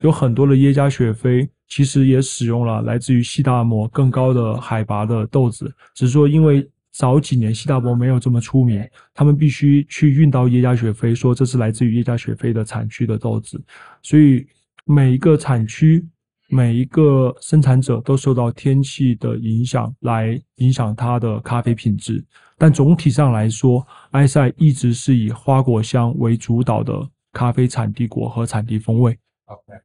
[0.02, 13.60] 有很多的耶加雪菲其实也使用了来自于西大摩更高的海拔的豆子，只是说因为早几年西大摩没有这么出名，他们必须去运到耶加雪菲，说这是来自于耶加雪菲的产区的豆子，
[14.04, 14.46] 所以
[14.86, 16.06] 每一个产区、
[16.50, 22.24] 每一个生产者都受到天气的影响来影响它的咖啡品质，
[22.58, 26.94] 但总体上来说，埃塞一直是以花果香为主导的
[27.34, 29.18] 咖啡产地国和产地风味。
[29.46, 29.80] OK。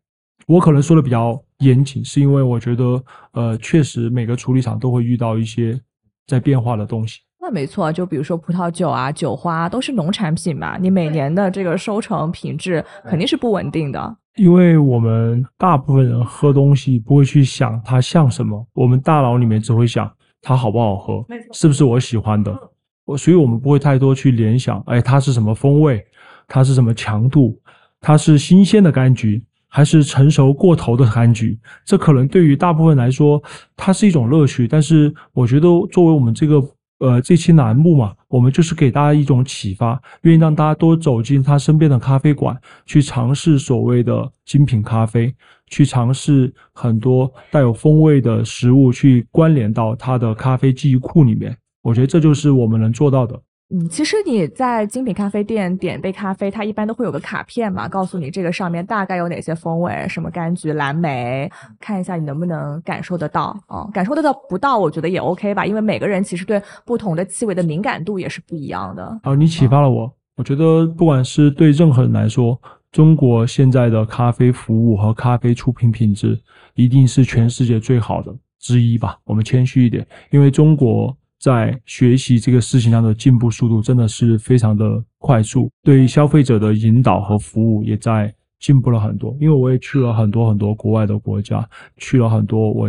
[0.47, 5.81] 我可能说的比较严谨，是因为我觉得，呃，确实每个处理厂都会遇到一些
[6.27, 7.21] 在变化的东西。
[7.41, 14.17] 那没错，就比如说葡萄酒啊、酒花都是农产品嘛，你每年的这个收成品质肯定是不稳定的。
[14.37, 22.57] 因为我们大部分人喝东西不会去想它像什么，我们大脑里面只会想它好不好喝，是不是我喜欢的。
[23.05, 26.05] 我所以，我们不会太多去联想，哎，它是什么风味，
[26.47, 27.61] 它是什么强度，
[28.01, 29.45] 它是新鲜的柑橘。
[29.75, 33.43] 还是成熟过头的柑橘，这可能对于大部分来说，
[33.75, 34.69] 它是一种乐趣。
[34.69, 36.63] 但是我觉得，作为我们这个
[37.03, 45.35] 呃这期栏目嘛，我们就是给大家一种启发，愿意让大家多走进他身边的咖啡馆，去尝试所谓的精品咖啡，
[45.67, 51.57] 去尝试很多带有风味的食物，去关联到他的咖啡记忆库里面。
[51.83, 53.41] 我觉得这就是我们能做到的。
[53.75, 63.89] 嗯，其实你在精品咖啡店点杯咖啡，它一般都会有个卡片嘛，告诉你这个上面大概有哪些风味，什么柑橘、蓝莓，看一下你能不能感受得到啊？
[63.91, 69.21] 感受得到不到，我觉得也 OK 吧，因为每个人其实对不同的气味的敏感度也是不一样的。
[69.23, 76.39] 好，你启发了我，我觉得不管是对任何人来说，中国现在的咖啡服务和咖啡出品品质
[76.75, 79.17] 一定是全世界最好的之一吧？
[79.25, 81.17] 我们谦虚一点，因为中国。
[81.43, 89.37] 在学习这个事情上的进步速度真的是非常的快速，对消费者的引导和服务也在进步了很多。
[89.41, 92.89] 因为我也去了很多很多国外的国家，去了很多我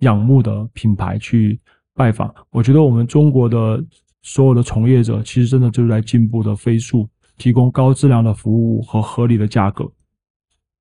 [0.00, 1.60] 仰慕的品牌去
[1.94, 3.80] 拜访，我觉得我们中国的
[4.22, 9.88] 所有的从业者其实真的就是在进步的飞速，提供高质量的服务和合理的价格，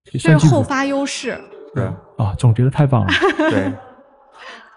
[0.06, 1.40] 这是后发优势。
[1.76, 1.84] 对
[2.18, 3.14] 啊，总结的太棒了。
[3.52, 3.72] 对。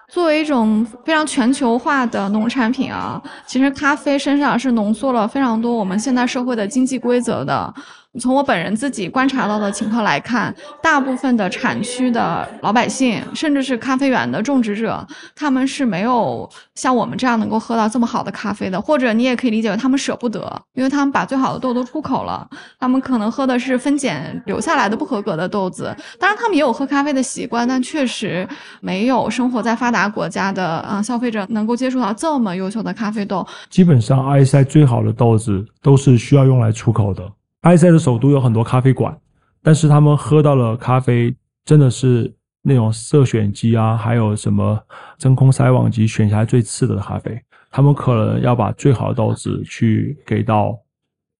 [0.08, 7.72] 作为一种非常全球化的农产品啊，其实咖啡身上是浓缩了非常多我们现代社会的经济规则的。
[8.18, 18.80] 从我本人自己观察到的情况来看，大部分的产区的老百姓，甚至是咖啡园的种植者，他们是没有像我们这样能够喝到这么好的咖啡的。
[18.80, 25.94] 或者你也可以理解为他们舍不得，因为他们把最好的豆都出口了，他们可能喝的是分拣留下来的不合格的豆子。
[26.18, 28.48] 当然，他们也有喝咖啡的习惯，但确实
[28.80, 33.46] 没有生活在发达国家的啊消费者能够接触到这么优秀的咖啡豆。
[33.68, 37.22] 基本上，埃塞最好的豆子都是需要用来出口的。
[37.62, 39.16] 埃塞的首都有很多咖啡馆，
[39.62, 44.80] 但是他们喝到了咖啡真的是那种色选机啊，还有什么
[45.18, 47.40] 真空筛网机选下来最次的咖啡。
[47.70, 50.78] 他们可能要把最好的豆子去给到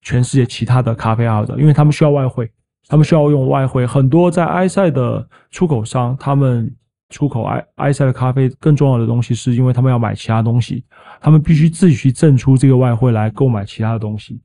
[0.02, 2.50] 全世界其他的咖啡爱好者，因为他们需要外汇，
[2.86, 3.86] 他们需要用外汇。
[3.86, 6.70] 很多在埃塞的出口商，他们
[7.08, 10.84] 出口埃埃塞的咖啡，更重要的东西是因为他们要买其他东西，
[11.20, 14.40] 他们必须自己去挣出这个外汇来购买其他的东西。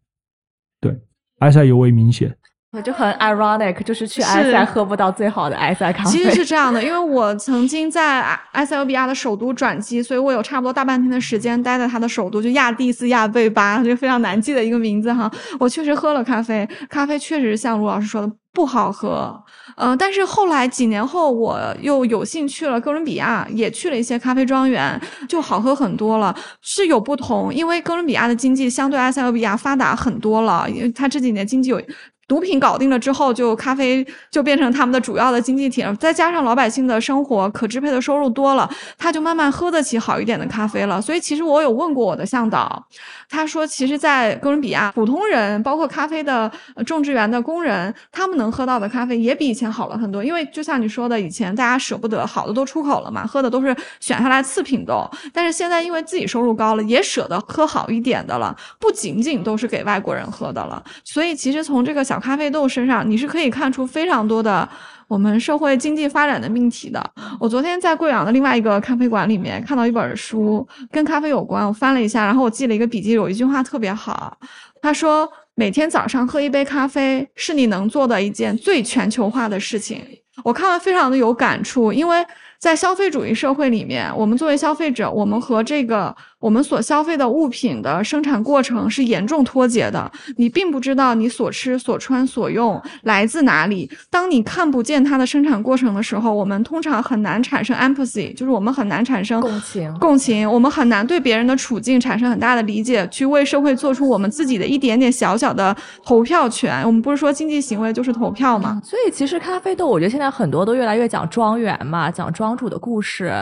[1.44, 1.48] 对。
[1.48, 2.36] 埃塞尤为明显，
[2.82, 6.10] 就很 ironic，就是去埃塞喝不到最好的埃塞咖啡。
[6.10, 8.22] 其实是这样的，因为我曾经在
[8.54, 15.32] 埃塞俄比亚的首都转机，所以我有差不多大半天的时间待在它的首都，就亚的斯亚贝巴，就非常难记的一个名字哈。
[15.60, 19.40] 我确实喝了咖啡，咖啡确实像卢老师说的不好喝。
[19.76, 26.36] 嗯，但是后来几年后，我又有幸去了哥伦比亚，也去了一些咖啡庄园，就好喝很多了。
[26.62, 31.80] 是有不同，因为哥伦比亚的经济相对埃塞俄比亚发达很多了，因为它这几年经济有。
[32.28, 35.94] 毒品搞定了之后，就咖啡就变成他们的主要的经济体了。
[35.96, 41.02] 再加上老百姓的生活可支配的收入多了，他就慢慢喝得起好一点的咖啡了。
[41.02, 42.84] 所以其实我有问过我的向导，
[43.30, 46.52] 他说，其实，在哥伦比亚，普通人包括咖啡的
[46.86, 50.24] 种植园的工人，他们能喝到的咖啡也比以前好了很多。
[50.24, 55.10] 因为就像你说的，以前大家舍不得好的都出口了嘛，喝的都是选下来次品豆。
[55.34, 60.82] 但是现在因为自己收入高了，也舍得喝好一点的了，不仅仅都是给外国人喝的了。
[61.04, 64.70] 所以其实从这个小小咖啡豆身上，你是可以看出非常多的
[65.08, 67.04] 我们社会经济发展的命题的。
[67.40, 74.38] 我昨天在贵阳的另外一个咖啡馆里面看到一本书，跟咖啡有关，我翻了一下，然后我记了一个笔记，有一句话特别好，
[74.80, 80.00] 他说：“每天早上喝一杯咖啡，是你能做的一件最全球化的事情。”
[80.46, 82.24] 我看了非常的有感触，因为
[82.64, 86.16] 在消费主义社会里面，我们作为消费者，我们和这个。
[86.40, 93.90] 我们所消费的物品的生产过程是严重脱节的，你并不知道你所吃、所穿、所用来自哪里。
[94.10, 99.98] 当你看不见它的生产过程的时候，我们通常很难产生 empathy，就是我们很难产生共情。
[100.00, 105.74] 共情，我们很难对别人的处境产生很大的理解，去为社会做出我们自己的一点点小小的
[106.04, 106.84] 投票权。
[106.86, 108.82] 我们不是说经济行为就是投票吗？
[108.84, 113.34] 所以其实咖啡豆，我觉得现在很多都越来越讲庄园嘛，讲庄庄主的故事。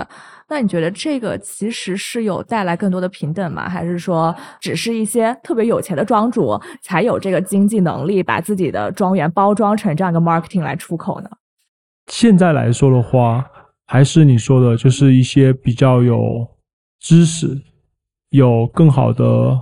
[0.47, 3.67] 那你觉得这个其实是有带来更多的平等吗？
[3.67, 11.29] 还是说只是一些特别有钱的庄主才有这个经济能力把自己的庄园包装成这样一个 marketing 来出口呢？
[12.07, 13.45] 现在来说的话，
[13.85, 16.47] 还是你说的，就是一些比较有
[17.01, 17.61] 知识、
[18.29, 19.61] 有更好的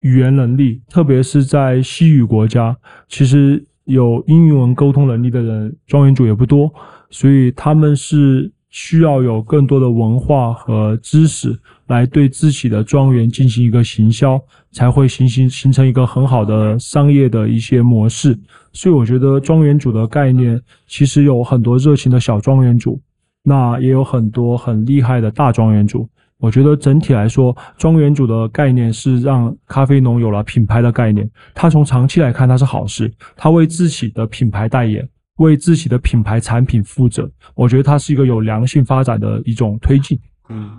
[0.00, 2.76] 语言能力，特别是在西语国家，
[3.08, 6.70] 其实有英语文沟通能力的人，庄园主也不多，
[7.08, 8.52] 所以他们是。
[8.70, 14.40] 需要有更多的文化和知识来对自己的庄园进行一个行销，
[14.72, 18.38] 才会形形形成一个很好的商业的一些模式。
[18.72, 23.00] 所以我觉得庄园主的概念其实有很多热情的小庄园主，
[23.42, 26.08] 那也有很多很厉害的大庄园主。
[26.38, 31.28] 我觉得整体来说，庄园主的概念是让咖啡农有了品牌的概念。
[31.54, 35.06] 他从长期来看，它是好事，他为自己的品牌代言。
[35.40, 40.18] 为自己的品牌产品负责，我觉得它是一个有良性发展的一种推进。
[40.48, 40.70] 嗯，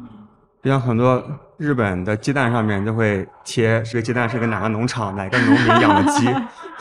[0.63, 1.23] 像很多
[1.57, 6.25] 日本的鸡蛋上面就会贴这个鸡蛋是跟哪个农场、哪个农民养的鸡，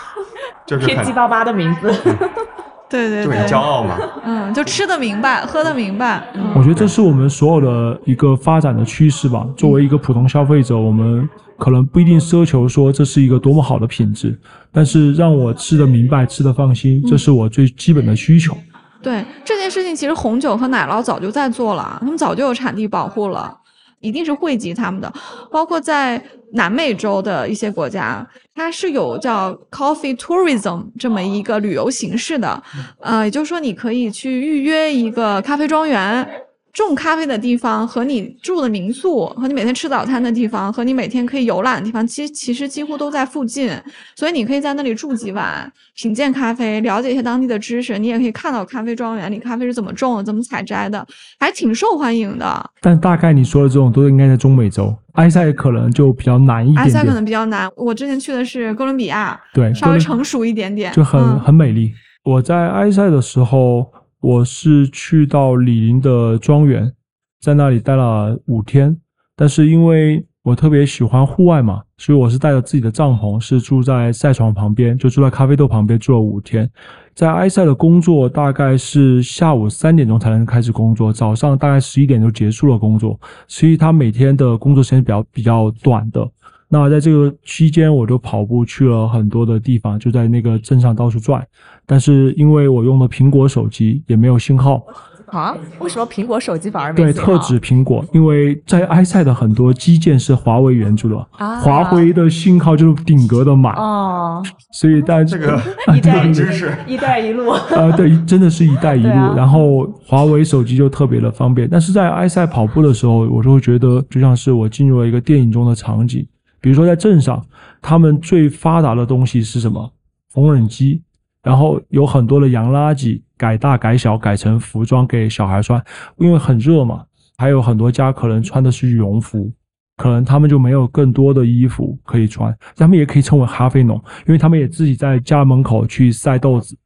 [0.67, 1.91] 就是贴鸡巴巴的名字。
[2.91, 3.97] 对对，就很骄傲嘛。
[4.25, 6.23] 嗯，就吃的明白，喝的明白。
[6.57, 9.47] 我觉得这是我们所有的一个发展的趋势吧。
[9.57, 14.37] 作为一个普通消费者，我们可能不一定奢求说这是一个多么好的品质，
[14.73, 18.57] 但是让我吃的明白、吃的放心，这是我最基本的需求。
[19.01, 23.57] 对这件事情，其实红酒和奶酪早就在做了，他们早就有产地保护了。
[24.01, 25.13] 一定是惠及他们的。
[25.51, 26.23] 包括在
[26.53, 32.63] 南美洲的一些国家，它是有叫 coffee tourism 这么一个旅游形式的，
[33.01, 36.29] 呃，也就是说你可以去预约一个咖啡庄园。
[36.73, 43.71] 种咖啡的地方和你住的民宿，和你每天吃早餐的地方，和你每天可以游览的地方，其实其实几乎都在附近，
[44.15, 51.05] 所以你可以在那里住几晚，品鉴咖啡，了解一些当地的知识，你也可以看到咖啡庄园里咖啡是怎么种的，怎么采摘的，
[51.41, 52.71] 还挺受欢迎的。
[52.81, 56.85] 但大概你说的这种都应该在中美洲，埃塞可能就比较难一点。
[56.85, 57.69] 埃塞可能比较难。
[57.77, 61.93] 我之前去的是哥伦比亚，对，稍微成熟一点点，就很很美丽。
[62.23, 63.85] 我在埃塞的时候。
[64.21, 66.93] 我是去到李林的庄园，
[67.41, 68.97] 在那里待了五天。
[69.35, 76.71] 但是因为我特别喜欢户外嘛，所以我是带着自己的帐篷，是住在赛床旁边，就住在咖啡豆旁边住了五天。
[77.15, 83.19] 在埃塞的工作大概是下午三点钟才能开始工作，早上大概十一点就结束了工作，
[83.49, 86.27] 所以他每天的工作时间比较比较短的。
[86.73, 91.45] 那在这个期间，我就跑步去了很多的地方，就在那个镇上到处转。
[91.91, 94.81] 但是因为我用的苹果手机，也没有信号。
[95.27, 95.57] 啊？
[95.81, 103.75] 为什么苹果手机反而没对，特指苹果，因为在埃塞的很多基建是华为援助的，华为的信号就是顶格的满。
[103.75, 104.41] 哦。
[104.73, 105.61] 所以但这个
[105.97, 107.51] 一带知识，一带一路。
[107.75, 109.35] 啊，对，真的是一带一路。
[109.37, 111.69] 然后华为手机就特别的方便。
[111.69, 116.25] 但是在埃塞跑步的时候，我就会觉得就像是我进入了一个电影中的场景。
[116.61, 117.43] 比如说，在镇上，
[117.81, 119.91] 他们最发达的东西是什么？
[120.35, 121.03] 缝纫机，
[121.43, 125.83] 然后有很多的洋垃圾改大改小，改成服装给小孩穿，
[126.19, 127.05] 因为很热嘛。
[127.39, 129.51] 还有很多家可能穿的是羽绒服，
[129.97, 132.55] 可能他们就没有更多的衣服可以穿。
[132.77, 136.77] 他们也可以称为哈菲农，因为他们也自己在家门口去晒豆子。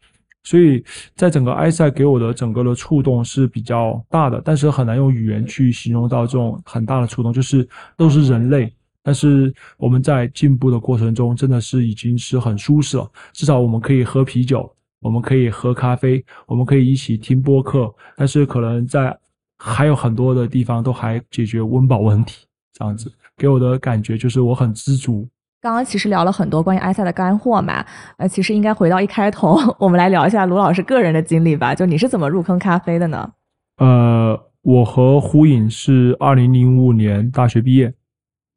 [0.45, 0.85] 所以
[1.17, 8.73] 在整个埃塞给我的整个的触动是比较大的，但是很难用语言去形容到这种很大的触动，就是都是人类。
[9.05, 13.07] 但是我们在进步的过程中，真的是已经是很舒适了。
[13.35, 14.69] 至少我们可以喝啤酒，
[15.03, 17.95] 我们可以喝咖啡，我们可以一起听播客。
[18.17, 19.15] 但是可能在
[19.59, 25.29] 还有很多的地方都还解决温饱问题，这样子给我的感觉就是我很知足。
[25.61, 27.85] 刚刚其实聊了很多关于埃塞的干货嘛，
[28.17, 31.75] 呃，其实应该回到一开头， 我们来聊一下卢老师个人的经历吧。
[31.75, 33.31] 就你是怎么入坑咖啡的呢？
[33.77, 37.93] 呃，我和胡颖是二零零五年大学毕业。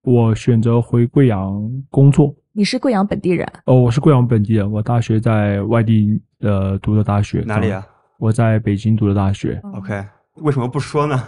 [0.07, 2.33] 我选择回贵阳工作。
[2.53, 3.45] 你是贵阳本地人？
[3.65, 4.71] 哦，我是贵阳本地人。
[4.71, 7.43] 我大学在外地呃读的大学。
[7.45, 7.85] 哪里啊？
[8.17, 9.59] 我在北京读的大学。
[9.73, 10.01] OK，
[10.35, 11.21] 为什么不说呢？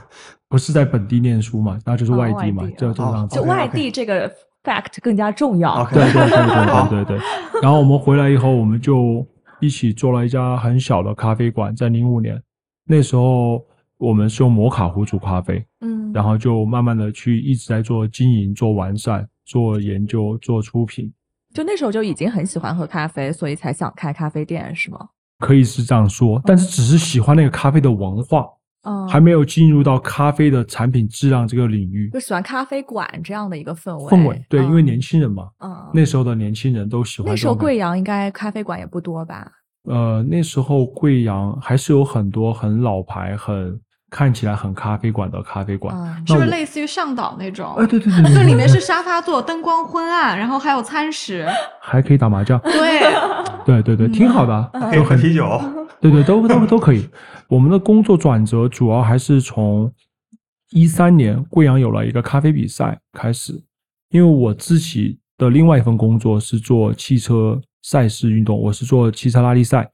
[0.48, 3.28] 不是在本地念书嘛，那就是外地嘛，就这样。
[3.28, 4.32] 就外地这个
[4.64, 5.86] fact 更加重要。
[5.92, 7.26] 对对对对对对对。
[7.62, 9.28] 然后我们回来以后，我们就
[9.60, 12.42] 一起做了一家很小的咖啡馆，在零五年，
[12.86, 13.62] 那时候。
[14.00, 21.12] 我们是用摩卡壶煮咖啡，嗯，然后就慢慢的去一直在做经营、做完善、做研究、做出品。
[21.54, 25.10] 就那时候就已经很喜欢喝咖啡，所以才想开咖啡店，是吗？
[25.40, 28.48] 可以是这样说，但是只是喜欢那个咖啡的文化，
[28.84, 32.10] 嗯，还没有进入到咖啡的产品质量这个领域。
[32.14, 34.06] 就喜欢咖啡馆这样的一个氛围。
[34.06, 37.30] 氛围对，因为年轻人嘛，嗯，那时候的年轻人都喜欢。
[37.30, 39.52] 那时候贵阳应该咖啡馆也不多吧？
[39.84, 43.78] 呃，那时候贵阳还是有很多很老牌、很。
[44.10, 45.96] 看起来很咖啡馆的咖啡馆，
[46.26, 47.76] 是不是类似于上岛那种？
[47.76, 51.48] 哎，对对对，就里面是沙发座，灯光昏暗，然后还有餐食，
[51.80, 52.60] 还可以打麻将。
[52.62, 53.02] 对，
[53.66, 55.62] 对对对，挺好的，可以喝啤酒。
[56.02, 57.08] 对对，都都都可以。
[57.48, 59.92] 我们的工作转折主要还是从
[60.72, 63.62] 一三年贵阳有了一个咖啡比赛开始，
[64.10, 69.88] 因为我自己的另外一份工作是做汽车赛事运动，我是做汽车拉力赛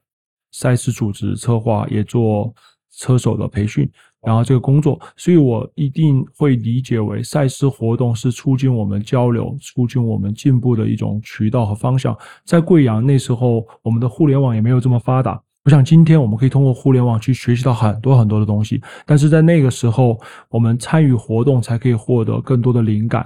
[0.52, 2.54] 赛事组织策划，也做。
[2.98, 3.86] 车手的培训，
[4.26, 12.14] 然后这个工作，所以我一定会理解为赛事活动是促进我们交流、促进我们进步的一种渠道和方向。
[12.44, 18.82] 在贵阳那时候，我们的互联网也没有这么发达，不像今天，我们可以通过互联网去学习到很多很多的东西。
[19.06, 20.20] 但是在那个时候，
[20.50, 23.24] 我们参与活动才可以获得更多的灵感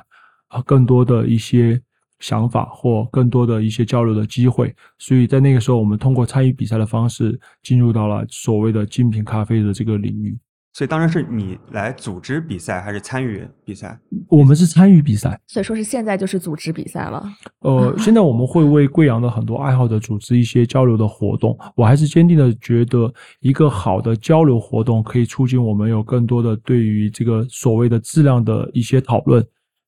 [0.49, 1.81] 和更多的一些。
[2.23, 10.39] 想法或更多的一些交流的机会，所以在那个时候，我们通过参与比赛的方式进入到了所谓的精品咖啡的这个领域。
[10.73, 13.99] 所以当然是你来组织比赛，还是参与比赛？
[14.29, 15.39] 我们是参与比赛。
[15.49, 17.25] 所以说是现在就是组织比赛了。
[17.61, 21.59] 呃，现在我们会为贵阳的很多爱好者组织一些交流的活动。
[21.75, 29.45] 我还是坚定的觉得，一个好的交流活动可以促进我们有更多的对于这个所谓的质量的一些讨论。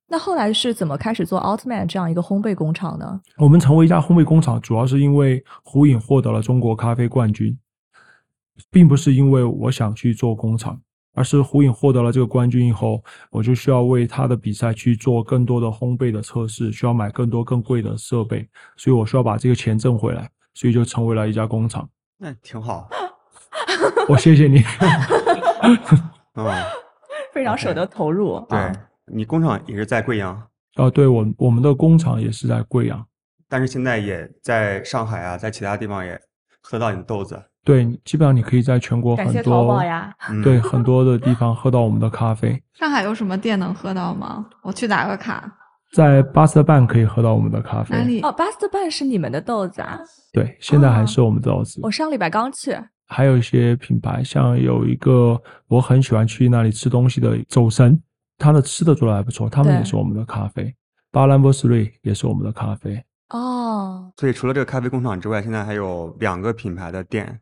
[0.09, 3.19] 那后来是怎么开始做奥特曼这样一个烘焙工厂呢？
[3.39, 7.57] 我们成为一家烘焙工厂，主要是因为胡颖获得了中国咖啡冠军，
[8.71, 10.81] 并不是因为我想去做工厂。
[11.15, 18.49] 而是胡颖获得了这个冠军以后，我就需要为他的比赛去做更多的烘焙的测试，需要买更多更贵的设备，
[18.79, 21.87] 所以我需要把这个钱挣回来，所以就成为了一家工厂。
[22.17, 22.89] 那挺好。
[24.09, 24.61] 我谢谢你。
[26.33, 26.65] 啊，
[27.31, 28.43] 非常舍得投入。
[28.49, 28.73] 对
[29.13, 30.35] 你工厂也是在贵阳？
[30.77, 33.07] 啊，对我我们的工厂也是在贵阳，
[33.51, 36.19] 但是现在也在上海啊，在其他地方也
[36.63, 37.41] 喝到你的豆子。
[37.65, 42.61] 对，基本上你可以在全国很多呀， 对很多的地方喝到我们的咖啡。
[42.75, 44.45] 上海有什么店能喝到吗？
[44.63, 45.49] 我去打个卡。
[45.93, 47.95] 在巴斯特半可以喝到我们的咖啡。
[47.95, 48.21] 哪里？
[48.23, 49.99] 哦，巴斯特半是你们的豆子啊？
[50.33, 51.81] 对，现在还是我们的豆子。
[51.83, 52.77] 我上礼拜刚去。
[53.07, 58.01] 还有一些品牌，像有一个我很喜欢去那里吃东西的走神，
[58.39, 60.75] 他的吃的做的还不错，他们也是我们的咖啡。
[61.11, 63.05] 巴兰波斯瑞也是我们的咖啡。
[63.33, 67.41] 哦，所以除了这个咖啡工厂之外，现在还有两个品牌的店。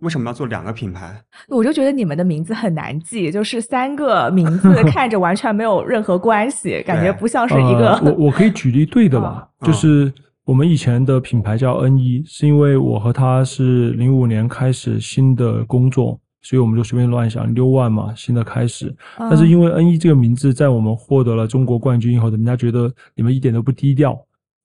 [0.00, 1.20] 为什么要做两个品牌？
[1.48, 8.00] 我就觉得你们的名字很难记，就是三个名字 看着完全没有任何关系，感觉不像是一个。
[8.04, 9.48] 我我可以举例对的吧？
[9.62, 10.12] 就是
[10.44, 18.94] 我们以前的品牌叫 N 一，是因为我和他是零五年开始新的工作，所以我们就随便乱想六万嘛，新的开始。
[19.18, 24.16] 但是因为 N 一这个名字在我们获得了中国冠军以后，人家觉得你们一点都不低调。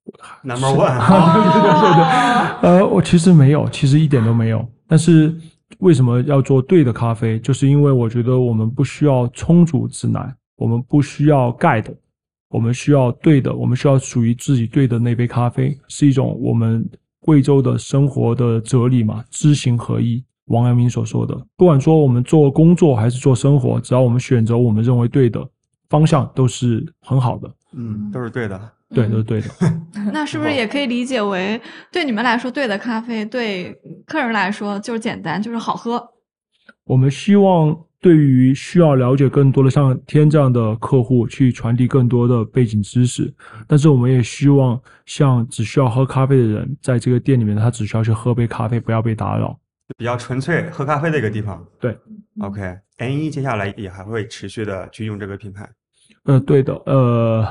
[0.44, 0.98] Number one，
[1.34, 1.94] 对对对
[2.60, 4.66] 对，呃，我其实没有，其实一点都没有。
[4.86, 5.34] 但是
[5.78, 7.38] 为什么要做对的咖啡？
[7.40, 11.94] 就是因为我觉得我们不需要充足指南，我们不需要 guide，，
[12.48, 16.86] 我们需要对的，我们需要属于自己对的那杯咖啡，是一种我们
[17.20, 20.22] 贵州的生活的哲理嘛，知行合一。
[20.48, 25.42] 王阳明所说的，不管说我们做工作还是做生活，只要我们选择我们认为对的
[25.88, 27.50] 方向，都是很好的。
[27.72, 28.60] 嗯，都是对的。
[28.90, 29.48] 对，都是对的。
[30.12, 31.60] 那是不是也可以理解为，
[31.90, 33.72] 对你们来说，对的咖啡，对
[34.06, 36.02] 客人来说就是简单，就是好喝。
[36.84, 43.32] 我们希望对于需要了解更多的像天这样的客户，去传递更多的背景知识。
[43.66, 49.58] 但是我们也希望，像只需要喝咖啡的人，在这个店里面，他只需要去喝杯咖啡，不要被打扰，
[49.96, 51.66] 比较纯粹喝咖啡的一个地方。
[51.80, 51.96] 对
[52.40, 55.66] ，OK，N 一接下来也还会持续的去用这个品牌。
[56.24, 57.46] 呃，对的，呃，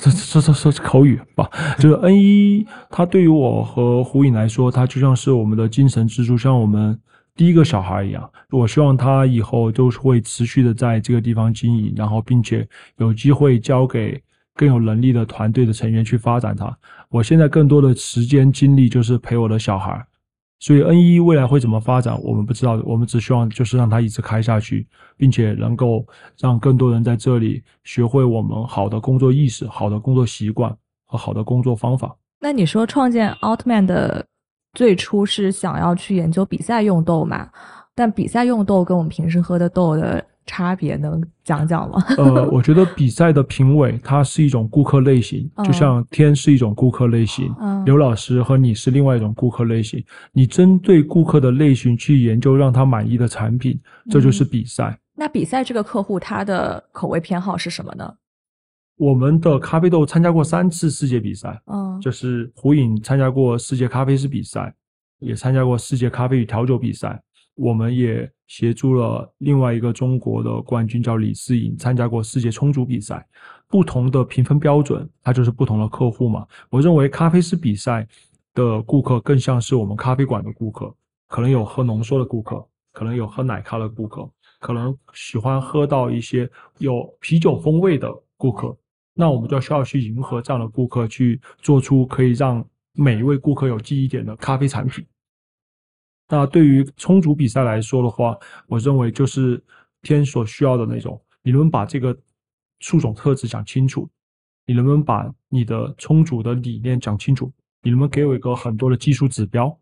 [0.00, 1.50] 这这这这是口语吧？
[1.78, 6.96] 就是 N 一，它对于我和胡颖来说，它就像是我们的精神支柱，像我们
[7.34, 8.30] 第一个小孩一样。
[8.50, 12.68] 我希望他以后都是会持续的在这个地方经营，然后并且
[12.98, 14.22] 有机会交给
[14.54, 16.72] 更有能力的团队的成员去发展它。
[17.08, 20.00] 我现在更多的时间精力就是陪我的小孩。
[20.62, 22.80] 所以 N 一未来会怎么发展，我们不知道。
[22.84, 24.86] 我们只希望就是让它一直开下去，
[25.16, 26.06] 并且能够
[26.38, 30.72] 让更多人在这里学会我们好的工作意识、好的工作习惯
[31.04, 32.16] 和好的工作方法。
[32.38, 34.24] 那你说创建奥特曼的
[34.74, 37.50] 最初是想要去研究比赛用豆嘛？
[37.96, 40.24] 但比赛用豆跟我们平时喝的豆的。
[40.46, 42.02] 差别能讲讲吗？
[42.18, 50.04] 呃，我觉得比赛的评委他是一种顾客类型，就像天是一种顾客类型，刘老师和你是另外一种顾客类型。
[50.32, 53.78] 你针对顾客的类型去研究让他满意的产品，
[54.10, 54.98] 这就是比赛。
[55.14, 58.14] 那比赛这个客户他的口味偏好是什么呢？
[58.98, 64.72] 我们的咖啡豆参加过三次世界比赛，嗯，就是胡颖参加过世界咖啡师比赛，
[65.18, 67.20] 也参加过世界咖啡与调酒比赛。
[67.54, 73.26] 我们也协助了另外一个中国的冠军，叫李思颖，参加过世界冲煮比赛。
[73.68, 76.46] 不同的评分标准，它就是不同的客户嘛。
[76.68, 78.06] 我认为咖啡师比赛
[78.54, 80.94] 的顾客更像是我们咖啡馆的顾客，
[81.28, 84.28] 可能有喝浓缩的顾客，可能有喝奶咖的顾客，
[84.60, 88.76] 可能喜欢喝到一些有啤酒风味的顾客。
[89.14, 92.62] 那我们就需要去迎合这样的顾客，去做出可以让
[92.94, 95.04] 每一位顾客有记忆点的咖啡产品。
[96.28, 99.62] 那对于冲煮比赛来说的话，我认为就是
[100.02, 101.20] 天所需要的那种。
[101.42, 102.16] 你能不能把这个
[102.80, 104.08] 树种特质讲清楚？
[104.64, 107.52] 你能不能把你的冲煮的理念讲清楚？
[107.82, 109.76] 你能不能给我一个很多的技术指标，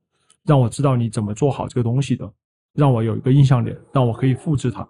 [0.45, 2.32] 让我知道你怎么做好这个东西的，
[2.72, 4.88] 让我有一个印象点，让我可以复制它。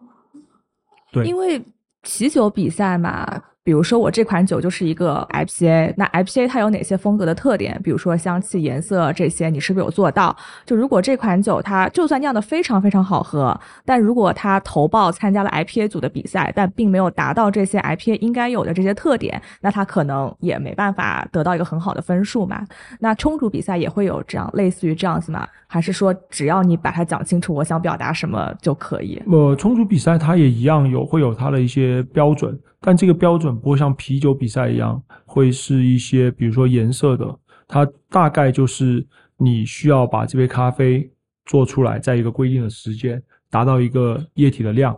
[1.10, 1.60] 对，因为
[2.02, 3.42] 啤酒比赛嘛。
[3.62, 7.78] 比如说我这款酒就是一个 IPA，那 IPA 它有哪些风格的特点？
[7.84, 10.34] 比如说香气、颜色这些，你是不是有做到？
[10.64, 22.64] 就如果这款酒它就算酿的非常非常好喝，但如果它投报参加了 IPA 组的比赛，但并没有达到这些 IPA 应该有的这些特点，那它可能也没办法得到一个很好的分数嘛。
[22.98, 25.46] 那冲煮比赛也会有这样类似于这样子吗？
[25.66, 29.22] 还是说只要你把它讲清楚，我想表达什么就可以？
[29.30, 32.58] 呃，冲煮比赛它也一样有会有它的一些标准。
[32.80, 39.06] 但这个标准不会像啤酒比赛一样，会是一些比如说颜色的，它大概就是
[39.36, 41.10] 你需要把这杯咖啡
[41.44, 44.96] 做出来，在一个规定的时间达到一个液体的量，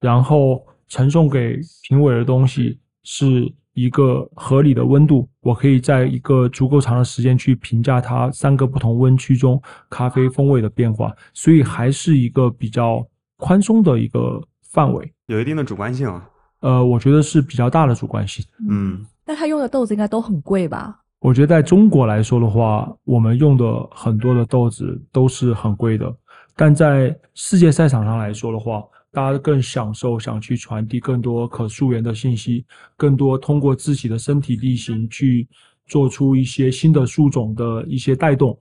[0.00, 1.58] 然后呈送给
[1.88, 9.60] 评委的东西是一个合理的温度，我可以在一个足够长的时间去评价它三个不同温区中
[9.90, 13.04] 咖啡风味的变化，所以还是一个比较
[13.36, 14.40] 宽松的一个
[14.70, 16.28] 范围，有一定的主观性啊。
[16.60, 18.44] 呃，我觉得是比较大的主观性。
[18.68, 21.00] 嗯，那他用的豆子应该都很贵吧？
[21.20, 26.12] 我觉得在中国来说的话，我们用的很多的豆子都是很贵的，
[26.56, 32.64] 但在世界赛场上来说的话，大家更享受想去传递更多可溯源的信息，
[32.96, 35.48] 更多通过自己的身体力行去
[35.86, 38.56] 做出一些新的树种的一些带动，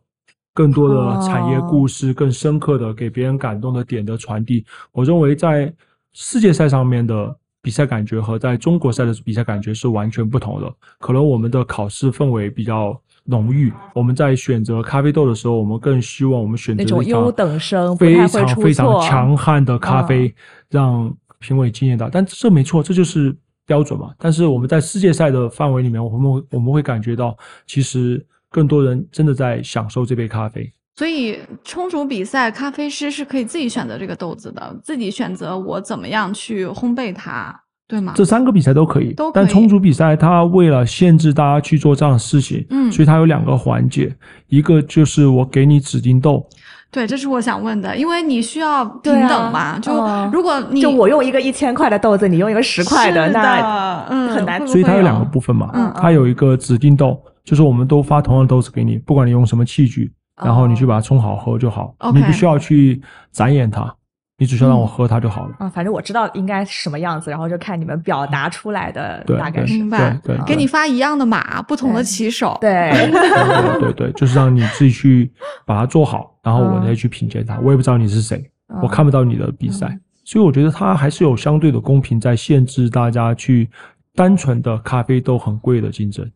[0.53, 4.65] 更多的产业故事，更深刻的给别人感动的点的传递。
[4.91, 5.71] 我认为在
[6.13, 7.35] 世界赛上面的。
[7.67, 10.73] 比赛感觉和在中国赛的比赛感觉是完全不同的。
[10.99, 20.33] 可能我们的考试氛围比较浓郁，我们在选择咖啡豆的时候，我们更希望我们选择那种优等生、非常非常强悍的咖啡，
[20.69, 22.09] 让评委惊艳到。
[22.09, 24.13] 但这没错，这就是标准嘛。
[24.17, 30.71] 但是我们在世界赛的范围里面，我们我们会感觉到，其实更多人真的在享受这杯咖啡。
[30.97, 37.55] 所以冲煮比赛，咖啡师是可以自己选择这个豆子的，自己选择我怎么样去烘焙它，
[37.87, 38.13] 对吗？
[38.15, 39.31] 这三个比赛都可以，都。
[39.31, 44.11] 但冲煮比赛，它为了限制大家去做这样的事情，嗯，所以它有两个环节，
[44.47, 46.43] 一个就是我给你指定豆，
[46.89, 49.93] 对，这是我想问的，因为你需要平等嘛，就
[50.33, 54.67] 如果你就我用一个一千块的豆子，你用一个十块的，那嗯很难。
[54.67, 60.11] 所以它有两个部分嘛，嗯，它有一个指定豆，就是我们都发同样的豆子给你，不管你用什么器具。
[60.43, 63.91] 然后你去把它冲好喝就好，你不需要去展演它，
[64.37, 65.55] 你只需要让我喝它就好了。
[65.57, 69.73] 啊，反正我知道应该什么样子，然后就看你们表达出来的大概是。
[69.73, 70.19] 明白。
[70.23, 72.57] 对，给你发一样的码，不同的骑手。
[72.61, 72.91] 对。
[72.91, 75.31] 对对对，就是让你自己去
[75.65, 77.57] 把它做好，然后我再去品鉴它。
[77.59, 78.47] 我也不知道你是谁，
[78.81, 83.67] 我看不到你的比赛，所以我觉得它还是有相对的公平，在限制大家去
[84.13, 86.29] 单纯的咖啡豆很贵的竞争。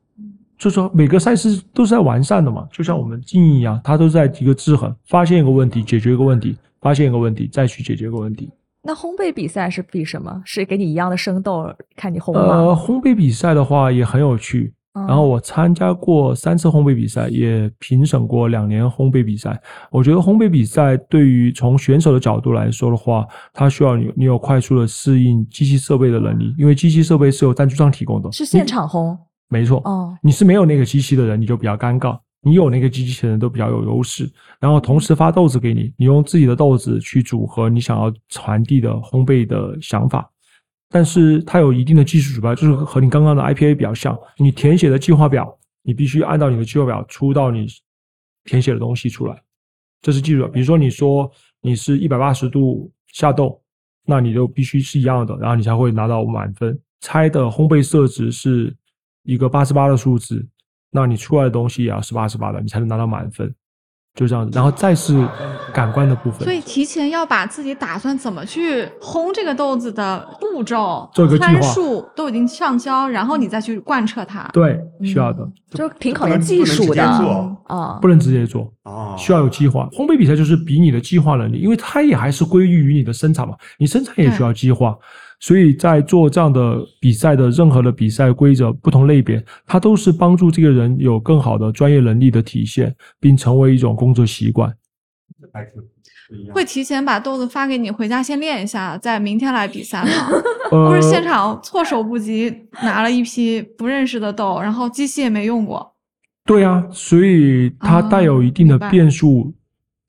[0.62, 8.48] 就说每个赛事都是在完善的嘛，就像我们经营一样，它都在一个制衡，发现一个问题，解决一个问题，发现一个问题，再去解决一个问题。
[8.84, 10.40] 那烘焙比赛是比什么？
[10.46, 12.42] 是给你一样的生豆，看你烘吗？
[12.42, 14.72] 呃，烘焙比赛的话也很有趣。
[14.94, 19.60] 然后我参加过三次烘焙比赛，也评审过两年烘焙比赛。
[19.90, 29.18] 我觉得烘焙比赛对于从选手的角度来说的话，它需要你你有快速的适应机器设备的能力，因为机器设备是由赞助商提供的，是现场烘。
[29.52, 34.32] 没错，哦，你是没有那个机器的人，你就比较尴尬；你有那个机器的人都比较有优势。
[34.62, 40.32] 然后同时发豆子给你，你用自己的豆子去组合你想要传递的烘焙的想法。
[40.90, 44.18] 但是它有一定的技术指标，就是和你刚刚的 IPA 比较像。
[44.38, 47.68] 你填写的计划表，你必须按照你的计划表出到你
[48.46, 49.38] 填写的东西出来，
[50.02, 50.48] 这是技术。
[50.48, 51.30] 比如说你说
[51.62, 53.62] 你是一百八十度下豆，
[54.06, 56.80] 那你就必须是一样的，然后你才会拿到满分。
[57.02, 58.74] 猜的烘焙设置是。
[59.24, 60.46] 一个八十八的数字，
[60.92, 63.54] 那你出来的东西也要是八十八的，你才能拿到满分，
[64.16, 64.52] 就这样子。
[64.54, 65.28] 然后再是
[65.74, 71.10] 感官的部分，所以提前要把自己打算怎么去烘这个豆子的步骤、
[71.40, 74.50] 参数都已经上交，然后你再去贯彻它。
[74.52, 77.04] 对，需要的，就挺考验技术的
[77.68, 79.88] 啊，不能直接做啊，需要有计划。
[79.92, 84.98] 烘焙比赛就是比你的计划能力，因为它也还是归于于你的生产嘛，你生产也需要计划。
[85.42, 94.72] 所以在做这样的比赛的任何的比赛规则不同类别，它都是帮助这个人有更好的专业能力的体现，并成为一种工作习惯。
[96.54, 100.30] 会提前把豆子发给你，回家先练一下，在明天来比赛吗？
[100.70, 105.96] 不是现场措手不及，拿了一批不认识的豆，然后机器也没用过。
[106.46, 109.54] 对啊，所以它带有一定的变数，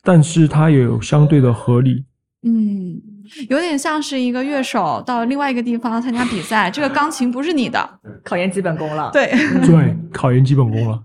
[0.02, 2.04] 但是它也有相对的合理。
[2.42, 3.00] 嗯。
[3.48, 7.88] 有点像是一个乐手到另外一个地方参加比赛，这个钢琴不是你的，
[8.24, 9.10] 考验基本功了。
[9.12, 9.32] 对
[9.66, 11.02] 对，考验基本功了，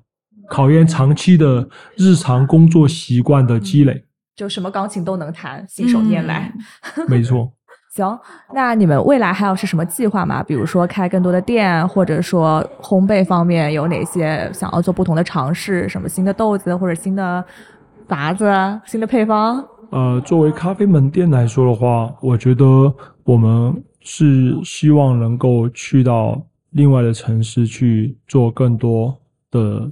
[0.49, 4.05] 考验长期的日常工作习惯的积累。
[4.35, 6.51] 就什么钢琴都能弹，信手拈来。
[7.07, 7.51] 没错。
[7.95, 8.19] 行，
[8.53, 10.43] 那你们未来还有是什么计划吗？
[10.43, 15.89] 比如说开更多的店，或者说烘焙方面有哪些想要做不同的尝试？
[15.89, 17.43] 什么新的豆子或者新的
[18.07, 18.45] 法子、
[18.85, 19.65] 新的配方？
[19.89, 29.17] 呃，作为咖啡门店来说的话，我觉得我们是希望能够去到另外的城市去做更多
[29.49, 29.89] 的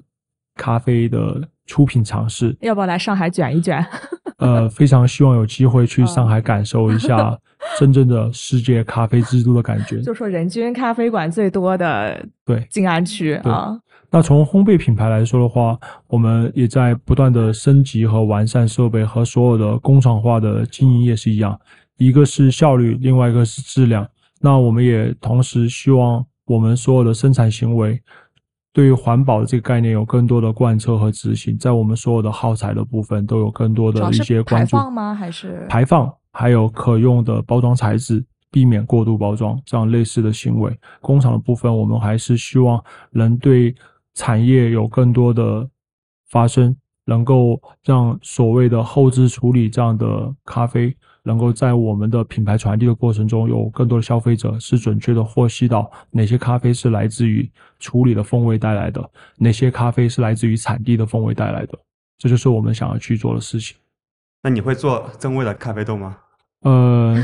[0.55, 2.55] 咖啡的出品尝试。
[2.61, 3.85] 要不要来上海卷一卷？
[4.37, 7.37] 呃，非常希望有机会去上海感受一下
[7.79, 9.99] 真正的世界咖啡之都的感觉。
[10.03, 13.79] 就说人均咖啡馆最多的对静安区啊。
[14.15, 21.59] 那从烘焙品牌来说的话，我们也在不断的升级和完善设备，和所有的工厂化的经营也是一样。
[21.97, 24.07] 一个是效率，另外一个是质量。
[24.39, 28.01] 那我们也同时希望我们所有的生产行为，
[28.71, 34.77] 对于环保的这个概念有更多的贯彻和执行，在我们所有的耗材的部分都有更多的一些关注。
[34.77, 35.13] 排放吗？
[35.13, 36.09] 还是排放？
[36.31, 40.73] 还有可用的包装材质，避免过度包装，这样类似的行为。
[41.01, 43.75] 工厂的部分，我们还是希望能对
[44.15, 45.69] 产业有更多的
[46.31, 46.75] 发生。
[47.07, 50.91] 能够让所谓的后置处理这样的咖啡，
[51.21, 57.47] 能够在我们的品牌传递的过程中，有更多的消费者是准确的获悉到哪些咖啡是来自于
[57.77, 59.07] 处理的风味带来的，
[59.37, 61.77] 哪些咖啡是来自于产地的风味带来的，
[62.17, 63.77] 这就是我们想要去做的事情。
[64.41, 66.17] 那你会做增味的咖啡豆吗？
[66.61, 67.15] 呃，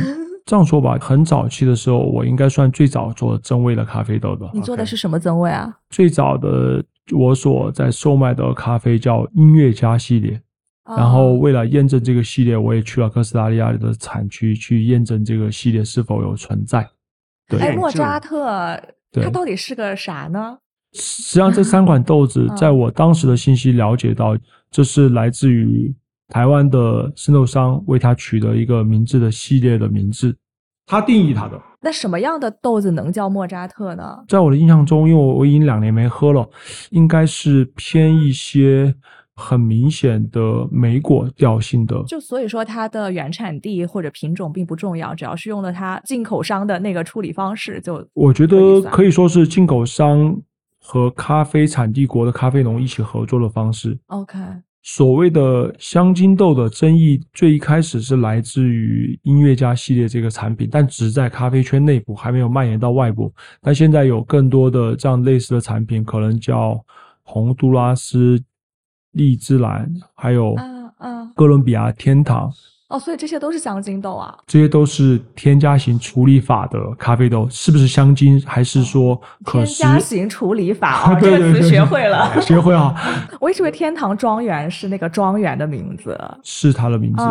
[0.51, 4.51] 这样说吧，很早期的时候，我应该算最早做增味的咖啡豆的。
[4.53, 5.73] 你做的是什么增味啊？
[5.89, 6.83] 最早的。
[7.13, 10.39] 我所在售卖的咖啡叫音乐家系列，
[10.97, 16.85] 然后为了验证这个系列，我也去了哥斯达黎加的产区去验证这个系列是否有存在。
[17.47, 18.77] 对，哎，莫扎特，
[19.13, 20.57] 它到底是个啥呢？
[20.93, 24.37] 实际上，这三款豆子， 在我当时的信息了解到，
[24.69, 25.93] 这是来自于
[26.27, 30.33] 台湾的生豆商为它取得一个名字的系列的名字，
[30.91, 31.57] 他定义它的。
[31.79, 34.19] 那什么样的豆子能叫莫扎特呢？
[34.27, 36.45] 在我的印象中，因为我我已经两年没喝了，
[36.89, 38.93] 应该是偏一些
[39.33, 42.03] 很明显的莓果调性的。
[42.05, 50.35] 就所以说，它的原产地或者品种并不重要，只要是用了它进口商的那个处理方式，就我觉得可以说是进口商
[50.81, 53.97] 和咖啡产地国的咖啡农一起合作的方式。
[54.07, 54.37] OK。
[54.83, 63.31] 所谓的香精豆的争议，最一开始是来自于音乐家系列这个产品，但只在咖啡圈内部，还没有蔓延到外部。
[63.61, 66.83] 但现在有更多的这样类似的产品，可能叫
[67.21, 68.43] 洪都拉斯
[69.11, 70.55] 荔枝蓝，还有
[71.35, 72.51] 哥伦比亚天堂。
[72.91, 74.37] 哦，所以这些都是香精豆啊？
[74.45, 78.41] 这些都是添加型处理法的咖啡豆，是不是香精？
[78.45, 81.15] 还是说可添加型处理法？
[81.21, 82.93] 这个词学会了， 学会啊！
[83.39, 87.23] 我一直以为天堂庄园是那个庄园的名字，是它的名字。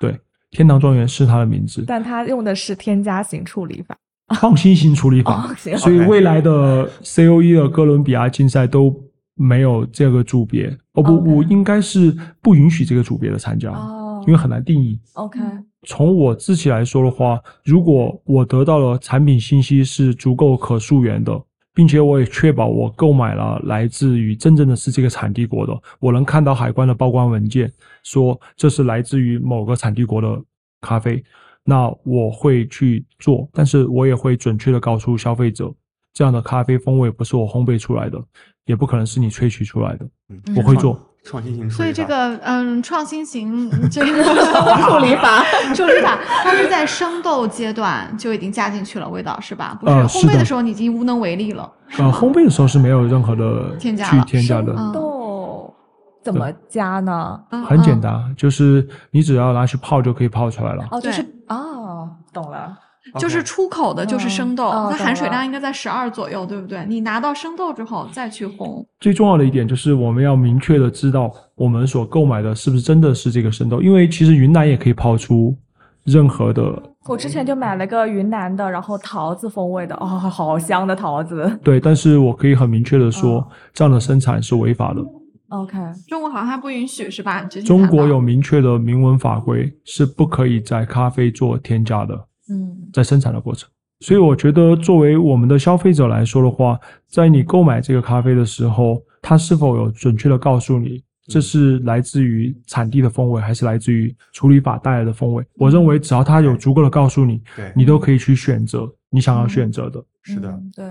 [0.00, 0.18] 对，
[0.50, 3.96] 天堂庄园是它的名字，但它用的是添加型处理法，
[4.34, 5.54] 创新型处理法。
[5.76, 8.92] 所以未来的 C O E 的哥伦比亚竞赛都
[9.36, 10.76] 没有这个组别。
[10.94, 13.72] 哦不，我应该是不允许这个组别的参加。
[14.26, 14.98] 因为很难定义。
[15.14, 15.40] OK，
[15.86, 21.40] 从我自己来说的话，如果我得到了产品信息是足够可溯源的，
[21.74, 27.70] 并且我也确保我购买了来自于真正的是这个产地国的，我能看到海关的报关文件
[28.02, 30.42] 说这是来自于某个产地国的
[30.80, 31.22] 咖啡，
[31.64, 35.72] 那我会去做，但是我也会准确的告诉消费者，
[36.12, 38.22] 这样的咖啡风味不是我烘焙出来的，
[38.66, 40.08] 也不可能是你萃取出来的，
[40.56, 40.98] 我会做。
[41.24, 44.22] 创新型所以这个嗯，创新型这个
[44.84, 45.42] 处理法，
[45.74, 49.76] 处理法，它是在生豆阶段就已经加进去了味道是吧？
[49.80, 51.70] 不是烘焙的时候你已经无能为力了。
[51.96, 54.74] 呃，烘焙的时候是没有任何的添加去添加的。
[54.92, 55.74] 豆
[56.22, 57.40] 怎么加呢？
[57.66, 60.84] 很简单，就是你只要拿去泡就可以泡出来了。
[60.90, 62.76] 哦，就是哦，懂了。
[63.18, 66.84] 就是出口的，就是生豆，它含水量应该在十二左右，对不对？
[66.88, 68.84] 你拿到生豆之后再去烘。
[69.00, 75.56] 最重要的一点就是我们要明确的知道我们所购买的是不是真的是这个生豆，因为其实云南也可以泡出
[76.04, 76.82] 任何的。
[77.06, 81.58] 我之前就买了个云南的，然后桃子风味的，哦，好香的桃子。
[81.62, 85.02] 对，但是我可以很明确的说，这样的生产是违法的。
[85.50, 85.76] OK，
[86.08, 87.42] 中国好像还不允许是吧？
[87.66, 92.18] 中国有明确的明文法规，是不可以在咖啡做添加的。
[92.50, 93.68] 嗯，在生产的过程，
[94.00, 105.42] 所以我觉得作为我们的消费者来说的话，在你购买这个咖啡的时候，它是否有准确的告诉你这是来自于产地的风味，还是来自于处理法带来的风味？
[105.54, 110.04] 我认为只要它有足够的告诉你，对，你都可以去选择你想要选择的。
[110.22, 110.84] 是的，对，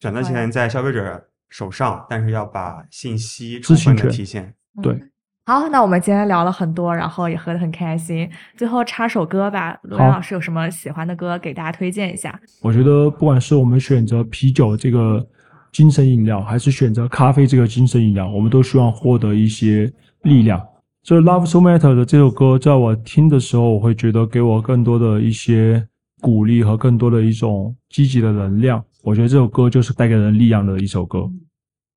[0.00, 5.02] 选择权在消费者手上，但是要把信息充分的体现，对。
[5.50, 8.30] 好，那我们今天聊了很多，然后也喝得很开心。
[8.56, 12.38] 最后插首歌吧，罗阳老师有什么喜欢的歌给大家推荐一下？
[12.62, 15.26] 我觉得不管是我们选择啤酒这个
[15.72, 19.92] 精神饮料，还是选择咖啡这个精神饮料，我们都希望获得一些
[20.22, 20.64] 力量。
[21.02, 25.84] 这《Love So Matter》的这首歌，在我听的时候，我会觉得给我更多的一些
[26.20, 28.80] 鼓励和更多的一种积极的能量。
[29.02, 31.28] 我觉得这首歌就是带给人力量的一首歌。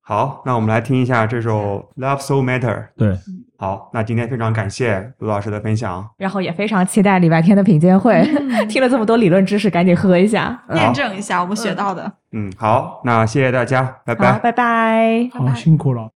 [0.06, 2.60] 好，那我们来听一下这首《Love So Matter》。
[2.98, 3.18] 对，
[3.58, 8.22] 好，那今天非常感谢卢老师的分享，然后也非常期待礼拜天的品鉴会。
[8.68, 12.12] 听了这么多理论知识，赶紧喝一下，验证一下我们学到的。
[12.34, 16.10] 嗯，好，那谢谢大家，拜拜，拜拜，好，辛苦了。